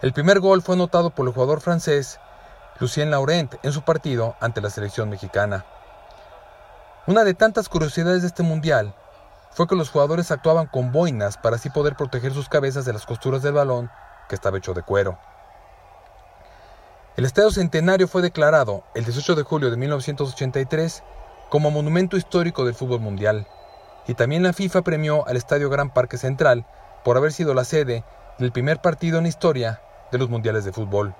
El 0.02 0.12
primer 0.12 0.40
gol 0.40 0.62
fue 0.62 0.74
anotado 0.74 1.10
por 1.10 1.26
el 1.26 1.32
jugador 1.32 1.60
francés 1.60 2.20
Lucien 2.78 3.10
Laurent 3.10 3.54
en 3.62 3.72
su 3.72 3.82
partido 3.82 4.36
ante 4.40 4.60
la 4.60 4.68
selección 4.68 5.08
mexicana. 5.08 5.64
Una 7.06 7.24
de 7.24 7.34
tantas 7.34 7.68
curiosidades 7.68 8.22
de 8.22 8.28
este 8.28 8.42
mundial 8.42 8.94
fue 9.52 9.66
que 9.66 9.76
los 9.76 9.88
jugadores 9.88 10.30
actuaban 10.30 10.66
con 10.66 10.92
boinas 10.92 11.38
para 11.38 11.56
así 11.56 11.70
poder 11.70 11.96
proteger 11.96 12.34
sus 12.34 12.50
cabezas 12.50 12.84
de 12.84 12.92
las 12.92 13.06
costuras 13.06 13.42
del 13.42 13.54
balón, 13.54 13.90
que 14.28 14.34
estaba 14.34 14.58
hecho 14.58 14.74
de 14.74 14.82
cuero. 14.82 15.18
El 17.16 17.24
Estadio 17.24 17.50
Centenario 17.50 18.08
fue 18.08 18.20
declarado 18.20 18.84
el 18.94 19.06
18 19.06 19.36
de 19.36 19.42
julio 19.42 19.70
de 19.70 19.78
1983 19.78 21.02
como 21.48 21.70
Monumento 21.70 22.18
Histórico 22.18 22.66
del 22.66 22.74
Fútbol 22.74 23.00
Mundial, 23.00 23.46
y 24.06 24.12
también 24.12 24.42
la 24.42 24.52
FIFA 24.52 24.82
premió 24.82 25.26
al 25.26 25.38
Estadio 25.38 25.70
Gran 25.70 25.94
Parque 25.94 26.18
Central 26.18 26.66
por 27.06 27.16
haber 27.16 27.32
sido 27.32 27.54
la 27.54 27.64
sede 27.64 28.04
del 28.38 28.52
primer 28.52 28.82
partido 28.82 29.16
en 29.16 29.22
la 29.22 29.30
historia 29.30 29.80
de 30.12 30.18
los 30.18 30.28
Mundiales 30.28 30.66
de 30.66 30.74
Fútbol. 30.74 31.14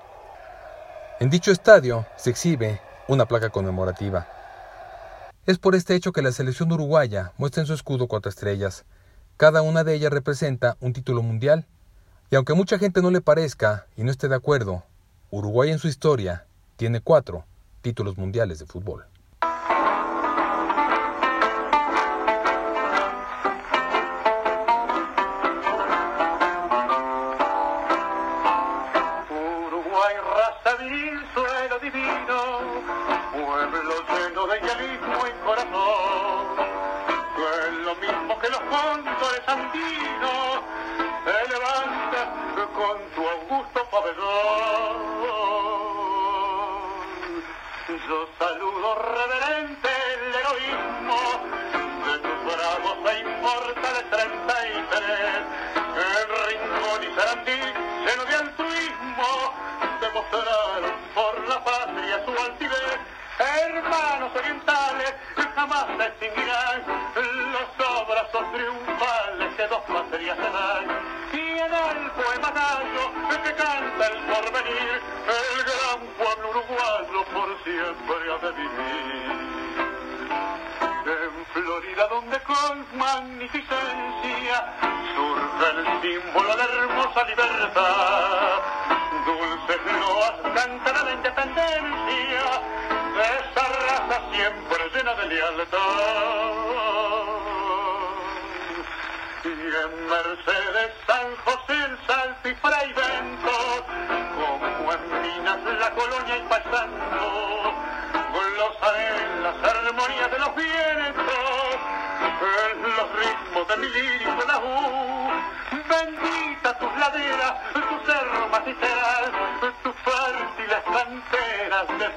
En 1.19 1.31
dicho 1.31 1.51
estadio 1.51 2.05
se 2.15 2.29
exhibe 2.29 2.79
una 3.07 3.25
placa 3.25 3.49
conmemorativa. 3.49 4.27
Es 5.47 5.57
por 5.57 5.73
este 5.73 5.95
hecho 5.95 6.11
que 6.11 6.21
la 6.21 6.31
selección 6.31 6.71
uruguaya 6.71 7.33
muestra 7.37 7.61
en 7.61 7.67
su 7.67 7.73
escudo 7.73 8.07
cuatro 8.07 8.29
estrellas. 8.29 8.85
Cada 9.35 9.63
una 9.63 9.83
de 9.83 9.95
ellas 9.95 10.13
representa 10.13 10.77
un 10.79 10.93
título 10.93 11.23
mundial. 11.23 11.65
Y 12.29 12.35
aunque 12.35 12.53
mucha 12.53 12.77
gente 12.77 13.01
no 13.01 13.09
le 13.09 13.21
parezca 13.21 13.87
y 13.95 14.03
no 14.03 14.11
esté 14.11 14.27
de 14.27 14.35
acuerdo, 14.35 14.83
Uruguay 15.29 15.71
en 15.71 15.79
su 15.79 15.89
historia 15.89 16.45
tiene 16.77 17.01
cuatro 17.01 17.43
títulos 17.81 18.17
mundiales 18.17 18.59
de 18.59 18.65
fútbol. 18.65 19.05
Uruguay, 29.29 30.15
raza 30.23 30.77
Lleno 57.47 58.25
de 58.25 58.35
altruismo, 58.35 59.53
demostraron 60.01 60.91
por 61.15 61.47
la 61.47 61.63
patria 61.63 62.25
su 62.25 62.31
altivez. 62.43 62.99
Hermanos 63.39 64.35
orientales, 64.35 65.13
jamás 65.55 65.85
se 65.95 66.07
extinguirán 66.07 66.83
los 67.53 67.87
abrazos 67.87 68.51
triunfales 68.51 69.55
que 69.55 69.67
dos 69.67 69.81
patrias 69.87 70.35
se 70.35 70.49
dan. 70.49 70.85
Y 71.31 71.39
en 71.39 71.73
el 71.73 72.11
poema 72.11 72.51
gallo 72.51 73.11
que 73.41 73.53
canta 73.53 74.07
el 74.07 74.17
porvenir, 74.25 75.01
el 75.39 75.63
gran 75.63 75.99
pueblo 76.17 76.49
uruguayo 76.49 77.25
por 77.33 77.63
siempre 77.63 78.33
ha 78.33 78.37
de 78.39 78.51
vivir. 78.51 79.37
En 81.05 81.45
Florida 81.53 82.07
donde 82.09 82.39
con 82.41 82.97
magnificencia 82.97 84.06
símbolo 86.07 86.55
de 86.55 86.63
hermosa 86.63 87.23
libertad. 87.25 88.61
Dulces 89.25 89.81
loas 89.99 90.35
cantan 90.55 91.05
la 91.05 91.11
independencia 91.11 92.45
de 93.17 93.25
esa 93.39 93.65
raza 93.85 94.17
siempre 94.31 94.79
llena 94.93 95.13
de 95.15 95.25
lealtad. 95.27 95.77
Y 99.43 99.47
en 99.49 99.91
Mercedes, 100.07 100.91
San 101.07 101.27
José, 101.43 101.75
el 101.85 101.97
Salto 102.07 102.49
y 102.49 102.55
Fray 102.55 102.93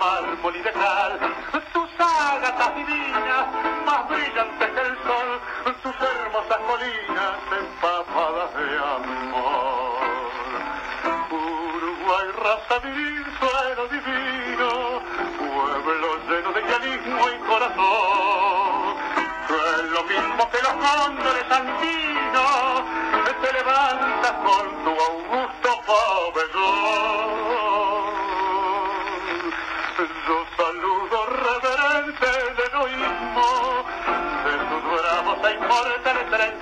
mármol 0.00 0.56
y 0.56 0.62
de 0.62 0.72
cal, 0.72 1.18
tus 1.74 1.90
ágatas 1.98 2.74
divinas, 2.74 3.46
más 3.84 4.08
brillantes 4.08 4.70
que 4.70 4.80
el 4.80 4.96
sol, 5.04 5.30
tus 5.82 5.94
hermosas 5.94 6.58
colinas 6.66 7.36
empapadas 7.60 8.54
de 8.54 8.78
amor. 8.78 10.00
Uruguay, 11.30 12.26
raza 12.42 12.78
viril, 12.82 13.24
suelo 13.38 13.88
divino, 13.88 14.68
pueblo 15.38 16.08
lleno 16.28 16.52
de 16.52 16.60
idealismo 16.62 17.28
y 17.28 17.38
corazón. 17.46 18.96
Que 19.48 19.54
es 19.54 19.90
lo 19.90 20.02
mismo 20.04 20.50
que 20.50 20.58
los 20.62 20.74
cóndores 20.84 21.50
andinos, 21.50 22.82
te 23.42 23.52
levantas 23.52 24.32
con 24.44 24.79
Yo 30.00 30.46
saludo 30.56 31.26
reverente 31.26 32.24
el 32.24 32.58
heroísmo 32.58 33.84
de 34.46 34.52
tus 34.70 34.82
bravos 34.82 35.38
e 35.44 35.52
inmortales 35.52 36.22
y 36.22 36.30
tres. 36.30 36.54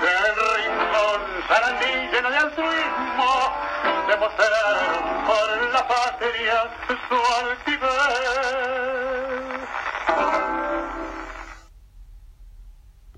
El 0.00 0.36
rincón 0.56 1.20
Sarandí 1.48 1.92
lleno 2.12 2.30
de 2.30 2.38
altruismo 2.38 3.32
demostraron 4.08 5.24
por 5.26 5.72
la 5.74 5.86
patria 5.86 6.70
su 7.10 7.16
altivez. 7.44 8.59